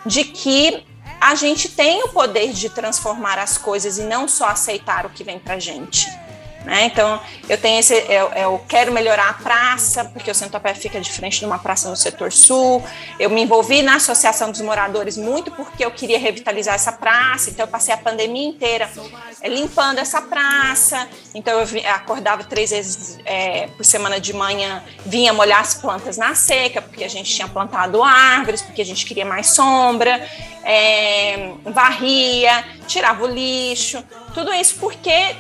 de 0.06 0.22
que 0.24 0.86
a 1.20 1.34
gente 1.34 1.68
tem 1.70 2.04
o 2.04 2.08
poder 2.10 2.52
de 2.52 2.70
transformar 2.70 3.38
as 3.38 3.58
coisas 3.58 3.98
e 3.98 4.04
não 4.04 4.28
só 4.28 4.46
aceitar 4.46 5.04
o 5.06 5.10
que 5.10 5.24
vem 5.24 5.40
para 5.40 5.54
a 5.54 5.58
gente 5.58 6.08
Né? 6.64 6.84
Então, 6.84 7.20
eu 7.48 7.58
tenho 7.58 7.80
esse, 7.80 7.94
eu, 7.94 8.28
eu, 8.34 8.64
quero 8.68 8.92
melhorar 8.92 9.30
a 9.30 9.32
praça, 9.34 10.04
porque 10.04 10.30
o 10.30 10.34
Centopé 10.34 10.74
fica 10.74 11.00
de 11.00 11.10
frente 11.10 11.40
de 11.40 11.44
uma 11.44 11.58
praça 11.58 11.90
no 11.90 11.96
setor 11.96 12.30
sul. 12.32 12.82
Eu 13.18 13.30
me 13.30 13.42
envolvi 13.42 13.82
na 13.82 13.96
Associação 13.96 14.50
dos 14.50 14.60
Moradores 14.60 15.16
muito 15.16 15.50
porque 15.50 15.84
eu 15.84 15.90
queria 15.90 16.18
revitalizar 16.18 16.74
essa 16.74 16.92
praça, 16.92 17.50
então 17.50 17.64
eu 17.64 17.70
passei 17.70 17.92
a 17.92 17.96
pandemia 17.96 18.48
inteira 18.48 18.88
é, 19.40 19.48
limpando 19.48 19.98
essa 19.98 20.22
praça. 20.22 21.08
Então, 21.34 21.58
eu 21.58 21.66
acordava 21.90 22.44
três 22.44 22.70
vezes 22.70 23.18
é, 23.24 23.66
por 23.68 23.84
semana 23.84 24.20
de 24.20 24.32
manhã, 24.32 24.84
vinha 25.04 25.32
molhar 25.32 25.60
as 25.60 25.74
plantas 25.74 26.16
na 26.16 26.34
seca, 26.34 26.80
porque 26.80 27.02
a 27.02 27.08
gente 27.08 27.34
tinha 27.34 27.48
plantado 27.48 28.02
árvores, 28.02 28.62
porque 28.62 28.82
a 28.82 28.84
gente 28.84 29.04
queria 29.04 29.24
mais 29.24 29.48
sombra, 29.48 30.24
é, 30.62 31.52
varria, 31.64 32.64
tirava 32.86 33.24
o 33.24 33.26
lixo, 33.26 34.04
tudo 34.32 34.52
isso 34.52 34.76
porque 34.78 35.34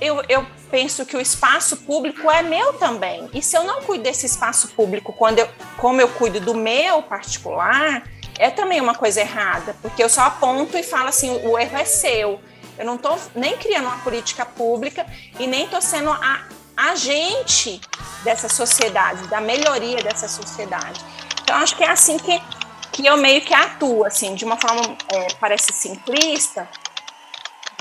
eu, 0.00 0.22
eu 0.28 0.46
penso 0.74 1.06
que 1.06 1.16
o 1.16 1.20
espaço 1.20 1.76
público 1.76 2.28
é 2.28 2.42
meu 2.42 2.72
também. 2.72 3.30
E 3.32 3.40
se 3.40 3.56
eu 3.56 3.62
não 3.62 3.82
cuido 3.82 4.02
desse 4.02 4.26
espaço 4.26 4.66
público 4.70 5.12
quando 5.12 5.38
eu, 5.38 5.48
como 5.76 6.00
eu 6.00 6.08
cuido 6.08 6.40
do 6.40 6.52
meu 6.52 7.00
particular, 7.00 8.02
é 8.40 8.50
também 8.50 8.80
uma 8.80 8.96
coisa 8.96 9.20
errada, 9.20 9.76
porque 9.80 10.02
eu 10.02 10.08
só 10.08 10.22
aponto 10.22 10.76
e 10.76 10.82
falo 10.82 11.10
assim, 11.10 11.30
o 11.46 11.56
erro 11.56 11.78
é 11.78 11.84
seu. 11.84 12.40
Eu 12.76 12.84
não 12.84 12.96
estou 12.96 13.16
nem 13.36 13.56
criando 13.56 13.86
uma 13.86 13.98
política 13.98 14.44
pública 14.44 15.06
e 15.38 15.46
nem 15.46 15.66
estou 15.66 15.80
sendo 15.80 16.10
a 16.10 16.42
agente 16.76 17.80
dessa 18.24 18.48
sociedade, 18.48 19.28
da 19.28 19.40
melhoria 19.40 20.02
dessa 20.02 20.26
sociedade. 20.26 21.00
Então, 21.40 21.54
acho 21.54 21.76
que 21.76 21.84
é 21.84 21.90
assim 21.90 22.18
que, 22.18 22.42
que 22.90 23.06
eu 23.06 23.16
meio 23.16 23.42
que 23.42 23.54
atuo, 23.54 24.04
assim, 24.04 24.34
de 24.34 24.44
uma 24.44 24.56
forma, 24.56 24.96
é, 25.12 25.28
parece 25.38 25.72
simplista, 25.72 26.68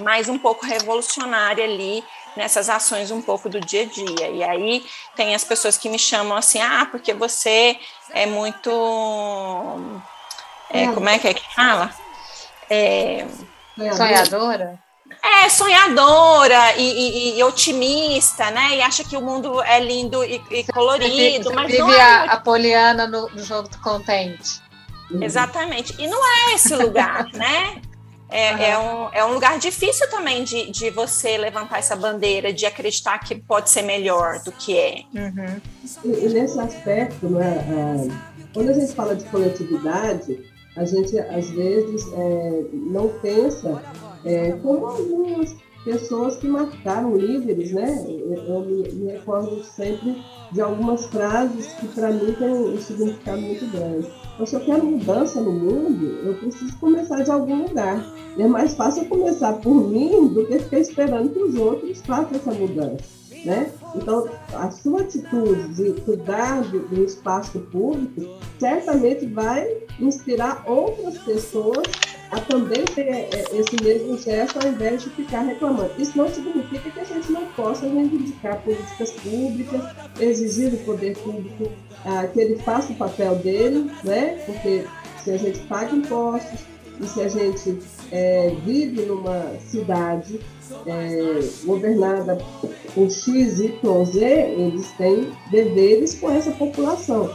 mas 0.04 0.30
um 0.30 0.38
pouco 0.38 0.64
revolucionária 0.64 1.64
ali, 1.64 2.04
nessas 2.36 2.70
ações 2.70 3.12
um 3.12 3.22
pouco 3.22 3.50
do 3.50 3.60
dia 3.60 3.84
a 3.84 3.86
dia. 3.86 4.30
E 4.30 4.44
aí 4.44 4.86
tem 5.16 5.36
as 5.36 5.44
pessoas 5.44 5.78
que 5.78 5.90
me 5.90 6.00
chamam 6.00 6.38
assim, 6.38 6.62
ah, 6.62 6.88
porque 6.90 7.14
você 7.14 7.78
é 8.12 8.26
muito. 8.26 8.70
É, 10.70 10.88
como 10.88 11.08
é 11.10 11.20
que 11.20 11.28
é 11.28 11.34
que 11.34 11.56
fala? 11.56 11.94
É, 12.70 13.26
sonhadora? 13.96 14.80
É, 15.22 15.48
sonhadora 15.50 16.76
e, 16.76 16.84
e, 16.84 17.40
e, 17.40 17.44
otimista, 17.44 18.50
né? 18.50 18.78
E 18.78 18.82
acha 18.82 19.04
que 19.04 19.16
o 19.16 19.22
mundo 19.22 19.62
é 19.62 19.80
lindo 19.80 20.24
e, 20.24 20.42
e 20.50 20.64
colorido. 20.66 21.50
Você 21.50 21.56
mas 21.56 21.68
vive 21.68 21.80
não 21.80 21.94
é 21.94 22.02
a, 22.02 22.24
a 22.24 22.40
Poliana 22.40 23.08
no, 23.08 23.30
no 23.30 23.44
jogo 23.44 23.70
do 23.70 23.78
contente. 23.80 24.62
Exatamente. 25.22 25.96
E 26.02 26.08
não 26.08 26.20
é 26.26 26.56
esse 26.56 26.76
lugar, 26.76 27.28
né? 27.34 27.82
É, 28.34 28.52
uhum. 28.52 28.60
é, 28.60 28.80
um, 28.80 29.10
é 29.14 29.26
um 29.26 29.34
lugar 29.36 29.60
difícil 29.60 30.10
também 30.10 30.44
de, 30.44 30.72
de 30.72 30.90
você 30.90 31.38
levantar 31.38 31.78
essa 31.78 31.96
bandeira, 31.96 32.52
de 32.52 32.66
acreditar 32.66 33.20
que 33.20 33.36
pode 33.36 33.70
ser 33.70 33.84
melhor 33.84 34.40
do 34.40 34.52
que 34.52 34.76
é. 34.76 35.04
Uhum. 35.14 35.62
E, 36.04 36.26
e, 36.26 36.30
nesse 36.30 36.60
aspecto, 36.60 37.30
né, 37.30 37.64
é, 37.70 38.44
quando 38.52 38.70
a 38.70 38.74
gente 38.74 38.92
fala 38.96 39.16
de 39.16 39.24
coletividade, 39.26 40.52
a 40.76 40.84
gente 40.84 41.16
às 41.20 41.48
vezes 41.52 42.12
é, 42.12 42.64
não 42.74 43.10
pensa 43.20 43.84
é, 44.26 44.54
como 44.64 44.88
algumas 44.88 45.56
pessoas 45.84 46.38
que 46.38 46.48
marcaram 46.48 47.16
líderes, 47.16 47.72
né? 47.72 48.04
Eu 48.08 48.62
me, 48.62 48.90
me 48.94 49.12
recordo 49.12 49.64
sempre 49.64 50.24
de 50.52 50.62
algumas 50.62 51.06
frases 51.06 51.68
que 51.74 51.88
para 51.90 52.10
mim 52.10 52.34
têm 52.34 52.50
um 52.50 52.82
significado 52.82 53.42
muito 53.42 53.70
grande. 53.72 54.08
Eu 54.40 54.46
se 54.48 54.56
eu 54.56 54.62
quero 54.62 54.86
mudança 54.86 55.40
no 55.40 55.52
mundo, 55.52 56.06
eu 56.26 56.34
preciso 56.36 56.76
começar 56.78 57.24
de 57.24 57.32
algum 57.32 57.68
lugar. 57.68 58.04
É 58.38 58.48
mais 58.48 58.74
fácil 58.74 59.06
começar 59.06 59.54
por 59.54 59.76
mim 59.76 60.28
do 60.28 60.46
que 60.48 60.60
ficar 60.60 60.80
esperando 60.80 61.30
que 61.30 61.40
os 61.40 61.56
outros 61.56 62.02
façam 62.02 62.38
essa 62.38 62.52
mudança. 62.52 63.24
Né? 63.46 63.72
Então, 63.94 64.28
a 64.54 64.72
sua 64.72 65.02
atitude 65.02 65.68
de 65.74 66.02
cuidar 66.02 66.62
do, 66.64 66.80
do 66.88 67.04
espaço 67.04 67.60
público 67.60 68.22
certamente 68.58 69.26
vai 69.26 69.68
inspirar 70.00 70.64
outras 70.66 71.18
pessoas 71.20 71.86
a 72.34 72.42
também 72.42 72.84
ter 72.84 73.02
é, 73.02 73.30
esse 73.54 73.84
mesmo 73.84 74.18
gesto 74.18 74.58
ao 74.60 74.68
invés 74.68 75.04
de 75.04 75.10
ficar 75.12 75.42
reclamando. 75.42 75.92
Isso 76.00 76.18
não 76.18 76.28
significa 76.28 76.90
que 76.90 77.00
a 77.00 77.04
gente 77.04 77.32
não 77.32 77.46
possa 77.48 77.88
reivindicar 77.88 78.60
políticas 78.64 79.12
públicas, 79.12 79.82
exigir 80.20 80.72
do 80.72 80.78
poder 80.78 81.16
público 81.18 81.72
ah, 82.04 82.28
que 82.28 82.40
ele 82.40 82.58
faça 82.58 82.92
o 82.92 82.96
papel 82.96 83.36
dele, 83.36 83.92
né? 84.04 84.42
porque 84.46 84.86
se 85.24 85.32
a 85.32 85.38
gente 85.38 85.60
paga 85.68 85.96
impostos 85.96 86.62
e 87.00 87.06
se 87.06 87.22
a 87.22 87.28
gente 87.28 87.80
é, 88.12 88.56
vive 88.66 89.04
numa 89.04 89.44
cidade 89.68 90.40
é, 90.88 91.40
governada 91.66 92.38
por 92.94 93.12
X, 93.12 93.60
Y, 93.60 94.06
Z, 94.06 94.26
eles 94.26 94.92
têm 94.94 95.32
deveres 95.52 96.16
com 96.16 96.32
essa 96.32 96.52
população. 96.52 97.30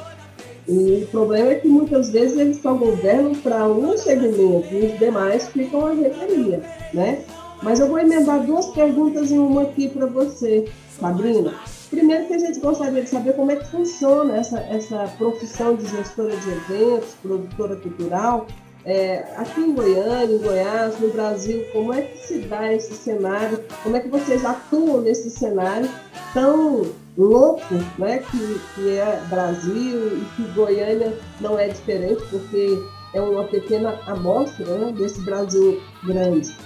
E 0.68 1.02
o 1.02 1.06
problema 1.06 1.52
é 1.52 1.54
que 1.54 1.66
muitas 1.66 2.10
vezes 2.10 2.36
eles 2.36 2.58
só 2.58 2.74
governam 2.74 3.34
para 3.36 3.66
um 3.66 3.96
segmento 3.96 4.68
e 4.70 4.92
os 4.92 4.98
demais 4.98 5.48
ficam 5.48 5.86
à 5.86 5.92
revelia, 5.92 6.62
né? 6.92 7.24
Mas 7.62 7.80
eu 7.80 7.88
vou 7.88 7.98
emendar 7.98 8.44
duas 8.44 8.66
perguntas 8.66 9.32
em 9.32 9.38
uma 9.38 9.62
aqui 9.62 9.88
para 9.88 10.06
você, 10.06 10.68
Sabrina. 11.00 11.54
Primeiro 11.88 12.26
que 12.26 12.34
a 12.34 12.38
gente 12.38 12.60
gostaria 12.60 13.02
de 13.02 13.08
saber 13.08 13.32
como 13.32 13.50
é 13.50 13.56
que 13.56 13.66
funciona 13.70 14.36
essa, 14.36 14.60
essa 14.60 15.10
profissão 15.16 15.74
de 15.74 15.86
gestora 15.86 16.36
de 16.36 16.50
eventos, 16.50 17.14
produtora 17.22 17.74
cultural, 17.76 18.46
é, 18.88 19.22
aqui 19.36 19.60
em 19.60 19.74
Goiânia, 19.74 20.34
em 20.34 20.38
Goiás, 20.38 20.98
no 20.98 21.10
Brasil, 21.10 21.62
como 21.74 21.92
é 21.92 22.00
que 22.00 22.18
se 22.26 22.38
dá 22.38 22.72
esse 22.72 22.94
cenário? 22.94 23.62
Como 23.82 23.94
é 23.94 24.00
que 24.00 24.08
vocês 24.08 24.42
atuam 24.46 25.02
nesse 25.02 25.28
cenário 25.28 25.90
tão 26.32 26.86
louco, 27.16 27.62
né, 27.98 28.18
que, 28.30 28.60
que 28.74 28.96
é 28.96 29.20
Brasil 29.28 30.16
e 30.16 30.24
que 30.34 30.42
Goiânia 30.54 31.12
não 31.38 31.58
é 31.58 31.68
diferente, 31.68 32.22
porque 32.30 32.82
é 33.12 33.20
uma 33.20 33.44
pequena 33.44 34.00
amostra 34.06 34.64
né, 34.64 34.92
desse 34.92 35.20
Brasil 35.20 35.82
grande. 36.04 36.56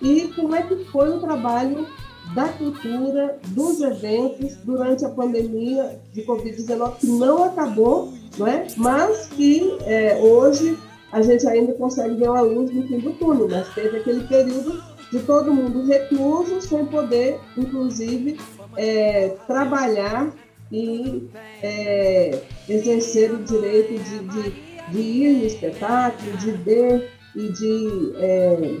E 0.00 0.32
como 0.36 0.54
é 0.54 0.62
que 0.62 0.84
foi 0.84 1.08
o 1.08 1.18
trabalho 1.18 1.84
da 2.32 2.48
cultura, 2.48 3.38
dos 3.48 3.80
eventos 3.80 4.54
durante 4.64 5.04
a 5.04 5.08
pandemia 5.08 5.98
de 6.12 6.22
Covid-19, 6.22 6.96
que 6.98 7.06
não 7.08 7.42
acabou, 7.42 8.12
não 8.38 8.46
é? 8.46 8.68
mas 8.76 9.26
que 9.26 9.76
é, 9.84 10.20
hoje 10.22 10.78
a 11.12 11.20
gente 11.20 11.46
ainda 11.46 11.74
consegue 11.74 12.14
ver 12.14 12.30
uma 12.30 12.40
luz 12.40 12.72
no 12.72 12.88
fim 12.88 12.98
do 12.98 13.12
túnel, 13.12 13.48
mas 13.50 13.68
teve 13.74 13.98
aquele 13.98 14.24
período 14.24 14.82
de 15.12 15.18
todo 15.20 15.52
mundo 15.52 15.86
recluso, 15.86 16.62
sem 16.62 16.86
poder, 16.86 17.38
inclusive, 17.56 18.40
é, 18.78 19.36
trabalhar 19.46 20.32
e 20.72 21.28
é, 21.62 22.42
exercer 22.66 23.30
o 23.30 23.44
direito 23.44 24.02
de, 24.02 24.18
de, 24.20 24.50
de, 24.90 24.98
ir 24.98 25.36
no 25.36 25.44
espetáculo, 25.44 26.34
de 26.38 26.52
ver 26.52 27.10
e 27.36 27.52
de, 27.52 28.14
é, 28.16 28.78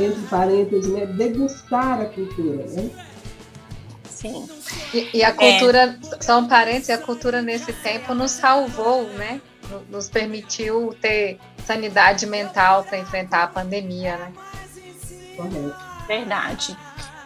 entre 0.00 0.22
parênteses, 0.28 0.90
né, 0.90 1.06
degustar 1.06 2.00
a 2.00 2.06
cultura. 2.06 2.64
Né? 2.66 2.90
Sim. 4.24 4.48
E, 4.94 5.18
e 5.18 5.22
a 5.22 5.32
cultura, 5.32 5.98
são 6.18 6.48
parênteses, 6.48 6.88
a 6.88 6.98
cultura 6.98 7.42
nesse 7.42 7.74
tempo 7.74 8.14
nos 8.14 8.30
salvou, 8.30 9.04
né? 9.10 9.38
nos 9.90 10.08
permitiu 10.08 10.96
ter 11.00 11.38
sanidade 11.66 12.26
mental 12.26 12.84
para 12.84 12.98
enfrentar 12.98 13.42
a 13.42 13.46
pandemia, 13.46 14.16
né? 14.16 14.32
Verdade. 16.06 16.76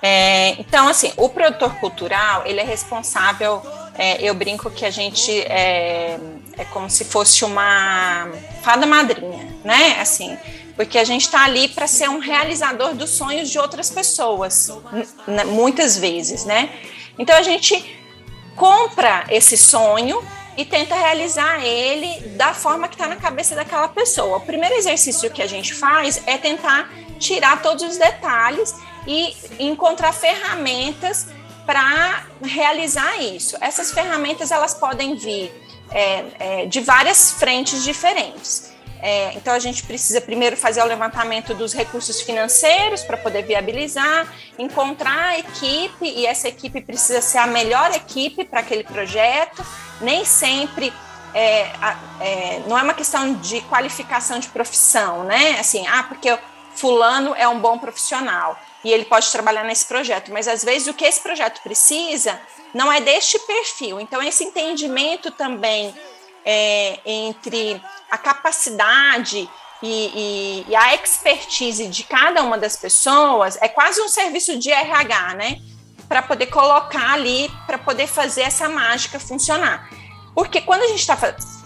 É, 0.02 0.50
então, 0.60 0.88
assim, 0.88 1.12
o 1.16 1.28
produtor 1.28 1.74
cultural, 1.76 2.44
ele 2.46 2.60
é 2.60 2.64
responsável, 2.64 3.62
é, 3.94 4.22
eu 4.22 4.34
brinco 4.34 4.70
que 4.70 4.84
a 4.84 4.90
gente 4.90 5.40
é, 5.42 6.18
é 6.56 6.64
como 6.66 6.88
se 6.88 7.04
fosse 7.04 7.44
uma 7.44 8.28
fada 8.62 8.86
madrinha, 8.86 9.48
né? 9.64 10.00
Assim, 10.00 10.36
porque 10.78 10.96
a 10.96 11.02
gente 11.02 11.22
está 11.22 11.42
ali 11.42 11.66
para 11.66 11.88
ser 11.88 12.08
um 12.08 12.20
realizador 12.20 12.94
dos 12.94 13.10
sonhos 13.10 13.50
de 13.50 13.58
outras 13.58 13.90
pessoas, 13.90 14.70
muitas 15.48 15.98
vezes, 15.98 16.44
né? 16.44 16.70
Então 17.18 17.36
a 17.36 17.42
gente 17.42 17.98
compra 18.54 19.24
esse 19.28 19.56
sonho 19.58 20.24
e 20.56 20.64
tenta 20.64 20.94
realizar 20.94 21.66
ele 21.66 22.28
da 22.36 22.54
forma 22.54 22.86
que 22.86 22.94
está 22.94 23.08
na 23.08 23.16
cabeça 23.16 23.56
daquela 23.56 23.88
pessoa. 23.88 24.36
O 24.36 24.40
primeiro 24.40 24.76
exercício 24.76 25.28
que 25.32 25.42
a 25.42 25.48
gente 25.48 25.74
faz 25.74 26.22
é 26.28 26.38
tentar 26.38 26.88
tirar 27.18 27.60
todos 27.60 27.82
os 27.82 27.96
detalhes 27.96 28.72
e 29.04 29.34
encontrar 29.58 30.12
ferramentas 30.12 31.26
para 31.66 32.24
realizar 32.40 33.20
isso. 33.20 33.56
Essas 33.60 33.90
ferramentas 33.90 34.52
elas 34.52 34.74
podem 34.74 35.16
vir 35.16 35.50
é, 35.90 36.24
é, 36.38 36.66
de 36.66 36.80
várias 36.80 37.32
frentes 37.32 37.82
diferentes. 37.82 38.77
É, 39.00 39.32
então 39.34 39.54
a 39.54 39.58
gente 39.58 39.84
precisa 39.84 40.20
primeiro 40.20 40.56
fazer 40.56 40.82
o 40.82 40.84
levantamento 40.84 41.54
dos 41.54 41.72
recursos 41.72 42.20
financeiros 42.20 43.02
para 43.02 43.16
poder 43.16 43.42
viabilizar, 43.44 44.26
encontrar 44.58 45.28
a 45.28 45.38
equipe 45.38 46.04
e 46.04 46.26
essa 46.26 46.48
equipe 46.48 46.80
precisa 46.80 47.20
ser 47.20 47.38
a 47.38 47.46
melhor 47.46 47.92
equipe 47.92 48.44
para 48.44 48.60
aquele 48.60 48.84
projeto. 48.84 49.64
Nem 50.00 50.24
sempre 50.24 50.92
é, 51.34 51.70
é, 52.20 52.62
não 52.66 52.78
é 52.78 52.82
uma 52.82 52.94
questão 52.94 53.34
de 53.34 53.60
qualificação 53.62 54.38
de 54.38 54.48
profissão, 54.48 55.24
né? 55.24 55.58
Assim, 55.60 55.86
ah, 55.86 56.02
porque 56.02 56.36
fulano 56.74 57.34
é 57.36 57.46
um 57.48 57.58
bom 57.58 57.78
profissional. 57.78 58.58
e 58.84 58.92
ele 58.92 59.04
pode 59.04 59.30
trabalhar 59.32 59.64
nesse 59.64 59.84
projeto, 59.86 60.32
mas 60.32 60.46
às 60.46 60.62
vezes 60.62 60.86
o 60.86 60.94
que 60.94 61.04
esse 61.04 61.20
projeto 61.20 61.60
precisa 61.62 62.40
não 62.72 62.92
é 62.92 63.00
deste 63.00 63.36
perfil. 63.40 64.00
Então, 64.00 64.22
esse 64.22 64.44
entendimento 64.44 65.32
também 65.32 65.92
é, 66.44 67.00
entre 67.04 67.82
a 68.10 68.18
capacidade 68.18 69.48
e, 69.82 69.86
e, 69.86 70.66
e, 70.68 70.76
a 70.76 70.94
expertise 70.94 71.86
de 71.86 72.02
cada 72.04 72.42
uma 72.42 72.58
das 72.58 72.76
pessoas 72.76 73.56
é 73.60 73.68
quase 73.68 74.00
um 74.00 74.08
serviço 74.08 74.58
de 74.58 74.70
RH, 74.70 75.34
né? 75.34 75.58
Para 76.08 76.22
poder 76.22 76.46
colocar 76.46 77.12
ali, 77.12 77.50
para 77.66 77.78
poder 77.78 78.06
fazer 78.06 78.42
essa 78.42 78.68
mágica 78.68 79.20
funcionar. 79.20 79.88
Porque 80.34 80.60
quando 80.60 80.82
a 80.82 80.88
gente 80.88 81.00
está, 81.00 81.16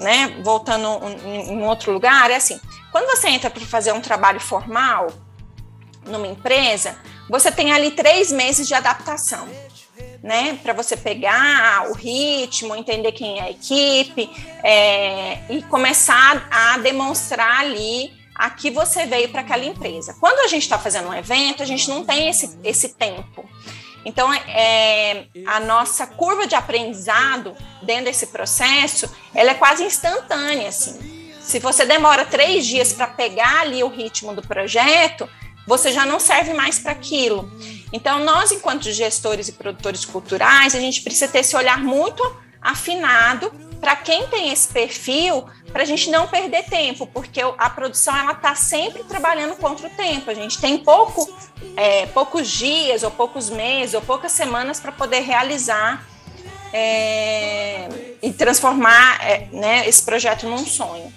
né, 0.00 0.40
voltando 0.42 0.86
em, 1.24 1.62
outro 1.64 1.92
lugar, 1.92 2.30
é 2.30 2.36
assim: 2.36 2.60
quando 2.90 3.06
você 3.06 3.28
entra 3.28 3.48
para 3.48 3.64
fazer 3.64 3.92
um 3.92 4.00
trabalho 4.00 4.40
formal 4.40 5.08
numa 6.04 6.26
empresa, 6.26 6.98
você 7.28 7.50
tem 7.50 7.72
ali 7.72 7.92
três 7.92 8.30
meses 8.32 8.66
de 8.66 8.74
adaptação 8.74 9.48
né? 10.22 10.58
Para 10.62 10.72
você 10.72 10.96
pegar 10.96 11.90
o 11.90 11.94
ritmo, 11.94 12.76
entender 12.76 13.12
quem 13.12 13.38
é 13.38 13.42
a 13.42 13.50
equipe 13.50 14.30
é, 14.62 15.40
e 15.50 15.62
começar 15.62 16.48
a 16.50 16.78
demonstrar 16.78 17.60
ali 17.60 18.12
a 18.34 18.50
que 18.50 18.70
você 18.70 19.04
veio 19.06 19.28
para 19.28 19.40
aquela 19.40 19.64
empresa. 19.64 20.16
Quando 20.20 20.38
a 20.40 20.48
gente 20.48 20.62
está 20.62 20.78
fazendo 20.78 21.08
um 21.08 21.14
evento, 21.14 21.62
a 21.62 21.66
gente 21.66 21.88
não 21.88 22.04
tem 22.04 22.28
esse, 22.28 22.58
esse 22.64 22.90
tempo. 22.90 23.44
Então, 24.04 24.32
é, 24.32 25.26
a 25.46 25.60
nossa 25.60 26.06
curva 26.06 26.46
de 26.46 26.54
aprendizado 26.54 27.54
dentro 27.82 28.06
desse 28.06 28.28
processo, 28.28 29.08
ela 29.34 29.50
é 29.50 29.54
quase 29.54 29.84
instantânea, 29.84 30.68
assim. 30.68 31.12
Se 31.40 31.58
você 31.58 31.84
demora 31.84 32.24
três 32.24 32.66
dias 32.66 32.92
para 32.92 33.06
pegar 33.06 33.60
ali 33.60 33.82
o 33.82 33.88
ritmo 33.88 34.34
do 34.34 34.42
projeto, 34.42 35.28
você 35.66 35.92
já 35.92 36.04
não 36.06 36.18
serve 36.18 36.52
mais 36.54 36.78
para 36.78 36.92
aquilo. 36.92 37.50
Então, 37.92 38.24
nós, 38.24 38.50
enquanto 38.50 38.90
gestores 38.90 39.48
e 39.48 39.52
produtores 39.52 40.04
culturais, 40.04 40.74
a 40.74 40.80
gente 40.80 41.02
precisa 41.02 41.28
ter 41.28 41.40
esse 41.40 41.54
olhar 41.54 41.78
muito 41.78 42.22
afinado 42.60 43.52
para 43.80 43.96
quem 43.96 44.28
tem 44.28 44.52
esse 44.52 44.68
perfil, 44.68 45.44
para 45.72 45.82
a 45.82 45.84
gente 45.84 46.08
não 46.08 46.28
perder 46.28 46.62
tempo, 46.66 47.04
porque 47.08 47.40
a 47.40 47.68
produção 47.68 48.16
ela 48.16 48.30
está 48.30 48.54
sempre 48.54 49.02
trabalhando 49.02 49.56
contra 49.56 49.88
o 49.88 49.90
tempo. 49.90 50.30
A 50.30 50.34
gente 50.34 50.60
tem 50.60 50.78
pouco, 50.78 51.28
é, 51.76 52.06
poucos 52.06 52.48
dias, 52.48 53.02
ou 53.02 53.10
poucos 53.10 53.50
meses, 53.50 53.94
ou 53.94 54.00
poucas 54.00 54.30
semanas 54.30 54.78
para 54.78 54.92
poder 54.92 55.20
realizar 55.20 56.06
é, 56.72 57.88
e 58.22 58.32
transformar 58.32 59.18
é, 59.20 59.48
né, 59.52 59.88
esse 59.88 60.02
projeto 60.02 60.46
num 60.46 60.64
sonho. 60.64 61.12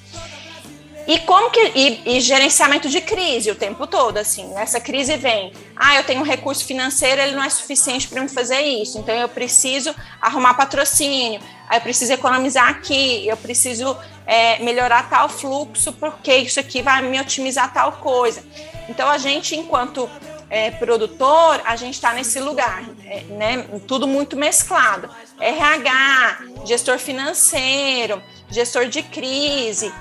E 1.08 1.20
como 1.20 1.52
que 1.52 1.60
e, 1.76 2.18
e, 2.18 2.20
gerenciamento 2.20 2.90
de 2.90 3.00
crise 3.00 3.52
o 3.52 3.56
tempo 3.56 3.86
todo, 3.86 4.18
assim, 4.18 4.56
essa 4.56 4.80
crise 4.80 5.16
vem, 5.18 5.54
ah, 5.76 5.96
eu 5.98 6.04
tenho 6.04 6.22
um 6.22 6.24
recurso 6.24 6.66
financeiro, 6.66 7.22
ele 7.22 7.36
não 7.36 7.44
é 7.44 7.50
suficiente 7.50 8.08
para 8.08 8.22
me 8.22 8.28
fazer 8.28 8.62
isso, 8.62 8.98
então 8.98 9.14
eu 9.14 9.30
preciso 9.30 9.94
arrumar 10.20 10.56
patrocínio, 10.56 11.40
eu 11.72 11.82
preciso 11.82 12.12
economizar 12.12 12.70
aqui, 12.70 13.28
eu 13.28 13.38
preciso 13.38 13.96
é, 14.26 14.58
melhorar 14.64 15.08
tal 15.08 15.30
fluxo, 15.30 15.94
porque 15.94 16.36
isso 16.36 16.60
aqui 16.60 16.82
vai 16.82 17.04
me 17.04 17.20
otimizar 17.20 17.72
tal 17.72 17.94
coisa. 17.94 18.44
Então 18.90 19.08
a 19.08 19.20
gente, 19.20 19.56
enquanto 19.56 20.10
é, 20.50 20.72
produtor, 20.72 21.62
a 21.66 21.76
gente 21.76 21.96
está 21.96 22.14
nesse 22.14 22.40
lugar, 22.40 22.84
é, 23.04 23.22
né? 23.30 23.66
Tudo 23.88 24.08
muito 24.08 24.36
mesclado. 24.36 25.10
RH, 25.40 26.38
gestor 26.66 26.98
financeiro, 26.98 28.22
gestor 28.50 28.88
de 28.88 29.02
crise, 29.04 29.92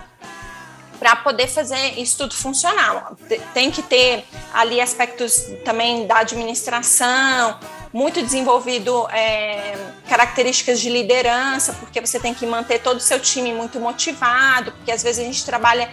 para 1.05 1.17
poder 1.17 1.49
fazer 1.49 2.01
isso 2.01 2.17
tudo 2.17 2.35
funcionar. 2.35 3.13
Tem 3.53 3.71
que 3.71 3.83
ter 3.83 4.25
ali 4.55 4.81
aspectos 4.81 5.53
também 5.63 6.07
da 6.07 6.21
administração, 6.21 7.59
muito 7.93 8.23
desenvolvido 8.23 9.07
é, 9.11 9.77
características 10.09 10.81
de 10.81 10.89
liderança, 10.89 11.75
porque 11.75 12.01
você 12.01 12.19
tem 12.19 12.33
que 12.33 12.47
manter 12.47 12.79
todo 12.79 12.97
o 12.97 13.01
seu 13.01 13.21
time 13.21 13.53
muito 13.53 13.79
motivado, 13.79 14.73
porque 14.73 14.91
às 14.91 15.03
vezes 15.03 15.23
a 15.23 15.27
gente 15.27 15.45
trabalha 15.45 15.91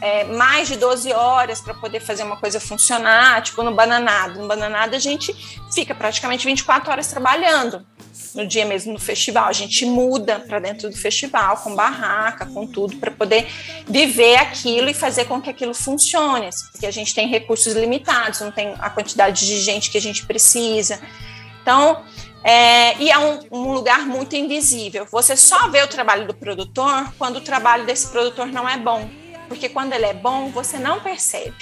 é, 0.00 0.22
mais 0.26 0.68
de 0.68 0.76
12 0.76 1.12
horas 1.12 1.60
para 1.60 1.74
poder 1.74 1.98
fazer 1.98 2.22
uma 2.22 2.36
coisa 2.36 2.60
funcionar, 2.60 3.42
tipo 3.42 3.64
no 3.64 3.74
bananado. 3.74 4.38
No 4.38 4.46
bananado 4.46 4.94
a 4.94 5.00
gente 5.00 5.34
fica 5.74 5.92
praticamente 5.92 6.46
24 6.46 6.88
horas 6.88 7.08
trabalhando 7.08 7.84
no 8.34 8.46
dia 8.46 8.64
mesmo 8.64 8.92
do 8.94 8.98
festival. 8.98 9.46
A 9.46 9.52
gente 9.52 9.84
muda 9.84 10.40
para 10.40 10.58
dentro 10.58 10.88
do 10.90 10.96
festival, 10.96 11.58
com 11.58 11.74
barraca, 11.74 12.46
com 12.46 12.66
tudo, 12.66 12.96
para 12.96 13.10
poder 13.10 13.46
viver 13.86 14.36
aquilo 14.36 14.88
e 14.88 14.94
fazer 14.94 15.26
com 15.26 15.40
que 15.40 15.50
aquilo 15.50 15.74
funcione. 15.74 16.46
Assim, 16.46 16.66
porque 16.72 16.86
a 16.86 16.90
gente 16.90 17.14
tem 17.14 17.28
recursos 17.28 17.74
limitados, 17.74 18.40
não 18.40 18.52
tem 18.52 18.74
a 18.78 18.90
quantidade 18.90 19.46
de 19.46 19.60
gente 19.60 19.90
que 19.90 19.98
a 19.98 20.00
gente 20.00 20.26
precisa. 20.26 21.00
Então, 21.62 22.02
é, 22.44 22.96
e 22.98 23.10
é 23.10 23.18
um, 23.18 23.40
um, 23.50 23.72
lugar 23.72 24.06
muito 24.06 24.34
invisível. 24.34 25.06
Você 25.10 25.36
só 25.36 25.68
vê 25.68 25.82
o 25.82 25.88
trabalho 25.88 26.26
do 26.26 26.34
produtor 26.34 27.12
quando 27.18 27.36
o 27.36 27.40
trabalho 27.40 27.86
desse 27.86 28.08
produtor 28.08 28.46
não 28.48 28.68
é 28.68 28.76
bom. 28.76 29.08
Porque 29.48 29.68
quando 29.68 29.92
ele 29.92 30.06
é 30.06 30.14
bom, 30.14 30.50
você 30.50 30.78
não 30.78 31.00
percebe. 31.00 31.54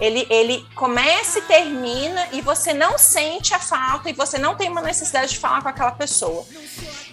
Ele, 0.00 0.26
ele 0.28 0.66
começa 0.74 1.38
e 1.38 1.42
termina 1.42 2.28
e 2.32 2.40
você 2.40 2.72
não 2.72 2.98
sente 2.98 3.54
a 3.54 3.60
falta 3.60 4.10
e 4.10 4.12
você 4.12 4.38
não 4.38 4.56
tem 4.56 4.68
uma 4.68 4.82
necessidade 4.82 5.32
de 5.32 5.38
falar 5.38 5.62
com 5.62 5.68
aquela 5.68 5.92
pessoa. 5.92 6.44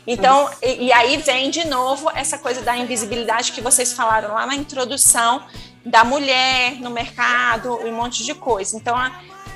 Então, 0.05 0.49
e, 0.61 0.85
e 0.85 0.93
aí 0.93 1.17
vem 1.17 1.51
de 1.51 1.65
novo 1.67 2.09
essa 2.15 2.39
coisa 2.39 2.61
da 2.61 2.75
invisibilidade 2.75 3.51
que 3.51 3.61
vocês 3.61 3.93
falaram 3.93 4.33
lá 4.33 4.47
na 4.47 4.55
introdução 4.55 5.45
da 5.85 6.03
mulher 6.03 6.73
no 6.79 6.89
mercado 6.89 7.79
e 7.85 7.89
um 7.89 7.95
monte 7.95 8.23
de 8.23 8.33
coisa. 8.33 8.75
Então, 8.75 8.95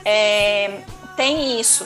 é, 0.04 0.82
tem 1.16 1.60
isso. 1.60 1.86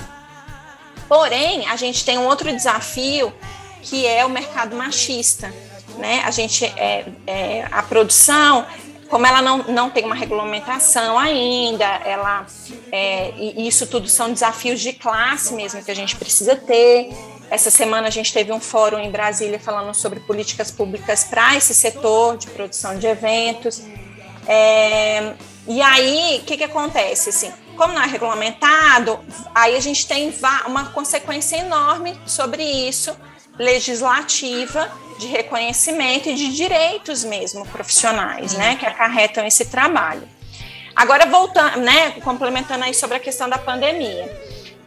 Porém, 1.07 1.67
a 1.67 1.75
gente 1.75 2.03
tem 2.03 2.17
um 2.17 2.25
outro 2.25 2.51
desafio 2.51 3.33
que 3.81 4.05
é 4.05 4.25
o 4.25 4.29
mercado 4.29 4.75
machista. 4.75 5.53
Né? 5.97 6.21
A 6.23 6.31
gente 6.31 6.65
é, 6.65 7.05
é, 7.25 7.67
a 7.71 7.81
produção 7.81 8.65
como 9.09 9.25
ela 9.25 9.41
não, 9.41 9.59
não 9.63 9.89
tem 9.89 10.05
uma 10.05 10.15
regulamentação 10.15 11.17
ainda, 11.17 11.85
ela 11.85 12.45
é, 12.91 13.33
e 13.37 13.67
isso 13.67 13.87
tudo 13.87 14.07
são 14.07 14.31
desafios 14.31 14.79
de 14.79 14.93
classe 14.93 15.53
mesmo 15.53 15.83
que 15.83 15.91
a 15.91 15.95
gente 15.95 16.15
precisa 16.15 16.55
ter. 16.55 17.09
Essa 17.49 17.71
semana 17.71 18.07
a 18.07 18.11
gente 18.11 18.31
teve 18.31 18.51
um 18.51 18.59
fórum 18.59 18.99
em 18.99 19.09
Brasília 19.09 19.59
falando 19.59 19.93
sobre 19.95 20.19
políticas 20.19 20.69
públicas 20.69 21.23
para 21.23 21.55
esse 21.55 21.73
setor 21.73 22.37
de 22.37 22.47
produção 22.47 22.97
de 22.99 23.07
eventos. 23.07 23.81
É, 24.47 25.33
e 25.67 25.81
aí, 25.81 26.39
o 26.41 26.45
que, 26.45 26.57
que 26.57 26.63
acontece? 26.63 27.29
Assim, 27.29 27.51
como 27.75 27.93
não 27.93 28.01
é 28.01 28.07
regulamentado, 28.07 29.19
aí 29.55 29.75
a 29.75 29.79
gente 29.79 30.07
tem 30.07 30.33
uma 30.67 30.85
consequência 30.91 31.57
enorme 31.57 32.19
sobre 32.25 32.63
isso, 32.63 33.15
legislativa, 33.57 34.91
de 35.19 35.27
reconhecimento 35.27 36.29
e 36.29 36.33
de 36.33 36.55
direitos 36.55 37.25
mesmo 37.25 37.67
profissionais, 37.67 38.53
né, 38.53 38.77
que 38.77 38.85
acarretam 38.85 39.45
esse 39.45 39.65
trabalho. 39.65 40.27
Agora 40.95 41.25
voltando, 41.25 41.81
né, 41.81 42.11
complementando 42.23 42.85
aí 42.85 42.93
sobre 42.93 43.17
a 43.17 43.19
questão 43.19 43.49
da 43.49 43.57
pandemia, 43.57 44.25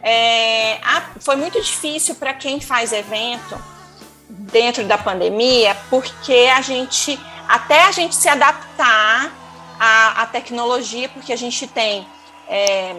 é, 0.01 0.79
a, 0.83 1.03
foi 1.19 1.35
muito 1.35 1.61
difícil 1.61 2.15
para 2.15 2.33
quem 2.33 2.59
faz 2.59 2.91
evento 2.91 3.61
dentro 4.27 4.83
da 4.85 4.97
pandemia, 4.97 5.77
porque 5.89 6.49
a 6.53 6.61
gente 6.61 7.17
até 7.47 7.83
a 7.83 7.91
gente 7.91 8.15
se 8.15 8.27
adaptar 8.27 9.31
à, 9.79 10.23
à 10.23 10.25
tecnologia, 10.25 11.07
porque 11.09 11.31
a 11.31 11.37
gente 11.37 11.67
tem 11.67 12.07
é, 12.47 12.95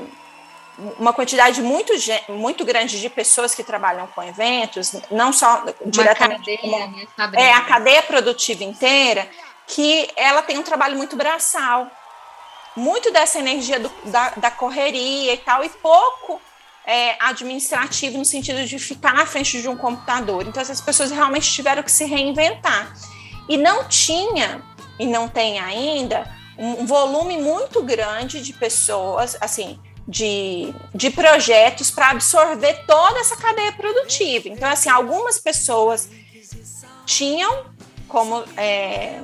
uma 0.98 1.12
quantidade 1.12 1.62
muito, 1.62 1.92
muito 2.28 2.64
grande 2.64 3.00
de 3.00 3.08
pessoas 3.08 3.54
que 3.54 3.62
trabalham 3.62 4.06
com 4.08 4.22
eventos, 4.22 4.92
não 5.10 5.32
só 5.32 5.62
uma 5.62 5.74
diretamente, 5.86 6.56
cadeia, 6.56 6.86
né, 6.88 7.06
é 7.34 7.52
a 7.52 7.60
cadeia 7.62 8.02
produtiva 8.02 8.64
inteira, 8.64 9.28
que 9.66 10.10
ela 10.16 10.42
tem 10.42 10.58
um 10.58 10.62
trabalho 10.62 10.96
muito 10.96 11.16
braçal, 11.16 11.90
muito 12.76 13.12
dessa 13.12 13.38
energia 13.38 13.78
do, 13.78 13.90
da, 14.06 14.30
da, 14.30 14.50
correria 14.50 15.34
e 15.34 15.38
tal, 15.38 15.64
e 15.64 15.68
pouco 15.68 16.40
é, 16.84 17.16
administrativo 17.20 18.18
no 18.18 18.24
sentido 18.24 18.64
de 18.66 18.78
ficar 18.78 19.14
na 19.14 19.26
frente 19.26 19.62
de 19.62 19.68
um 19.68 19.76
computador. 19.76 20.46
Então 20.46 20.60
essas 20.60 20.80
pessoas 20.80 21.10
realmente 21.10 21.50
tiveram 21.50 21.82
que 21.82 21.92
se 21.92 22.04
reinventar. 22.04 22.92
E 23.48 23.56
não 23.56 23.88
tinha 23.88 24.62
e 24.98 25.06
não 25.06 25.28
tem 25.28 25.58
ainda 25.58 26.28
um 26.58 26.86
volume 26.86 27.36
muito 27.38 27.82
grande 27.82 28.40
de 28.40 28.52
pessoas, 28.52 29.36
assim, 29.40 29.78
de, 30.06 30.72
de 30.94 31.10
projetos 31.10 31.90
para 31.90 32.10
absorver 32.10 32.84
toda 32.86 33.18
essa 33.20 33.36
cadeia 33.36 33.72
produtiva. 33.72 34.48
Então, 34.48 34.68
assim, 34.68 34.88
algumas 34.88 35.38
pessoas 35.38 36.08
tinham 37.06 37.66
como 38.08 38.44
é, 38.56 39.20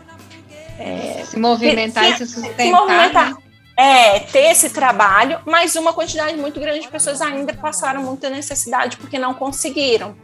é, 0.79 1.25
se 1.25 1.39
movimentar 1.39 2.11
e 2.11 2.17
se 2.17 2.27
sustentar. 2.27 2.65
Se 2.65 2.71
movimentar, 2.71 3.35
né? 3.35 3.37
é, 3.77 4.21
ter 4.21 4.51
esse 4.51 4.71
trabalho, 4.71 5.41
mas 5.47 5.77
uma 5.77 5.93
quantidade 5.93 6.37
muito 6.37 6.59
grande 6.59 6.81
de 6.81 6.89
pessoas 6.89 7.21
ainda 7.21 7.55
passaram 7.55 8.03
muita 8.03 8.29
necessidade 8.29 8.97
porque 8.97 9.19
não 9.19 9.35
conseguiram, 9.35 10.17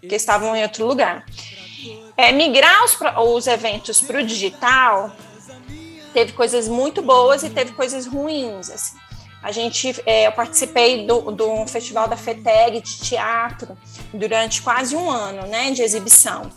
porque 0.00 0.14
estavam 0.14 0.54
em 0.56 0.62
outro 0.62 0.86
lugar. 0.86 1.24
É, 2.16 2.32
migrar 2.32 2.84
os, 2.84 2.96
os 3.18 3.46
eventos 3.46 4.00
para 4.00 4.20
o 4.20 4.24
digital 4.24 5.14
teve 6.12 6.32
coisas 6.32 6.68
muito 6.68 7.02
boas 7.02 7.42
e 7.42 7.50
teve 7.50 7.72
coisas 7.72 8.06
ruins. 8.06 8.70
Assim. 8.70 8.96
A 9.44 9.52
gente, 9.52 9.94
é, 10.06 10.26
eu 10.26 10.32
participei 10.32 11.06
do, 11.06 11.30
do 11.30 11.66
festival 11.66 12.08
da 12.08 12.16
FETEG 12.16 12.80
de 12.80 12.98
teatro 12.98 13.76
durante 14.10 14.62
quase 14.62 14.96
um 14.96 15.10
ano, 15.10 15.46
né, 15.46 15.70
de 15.70 15.82
exibição. 15.82 16.50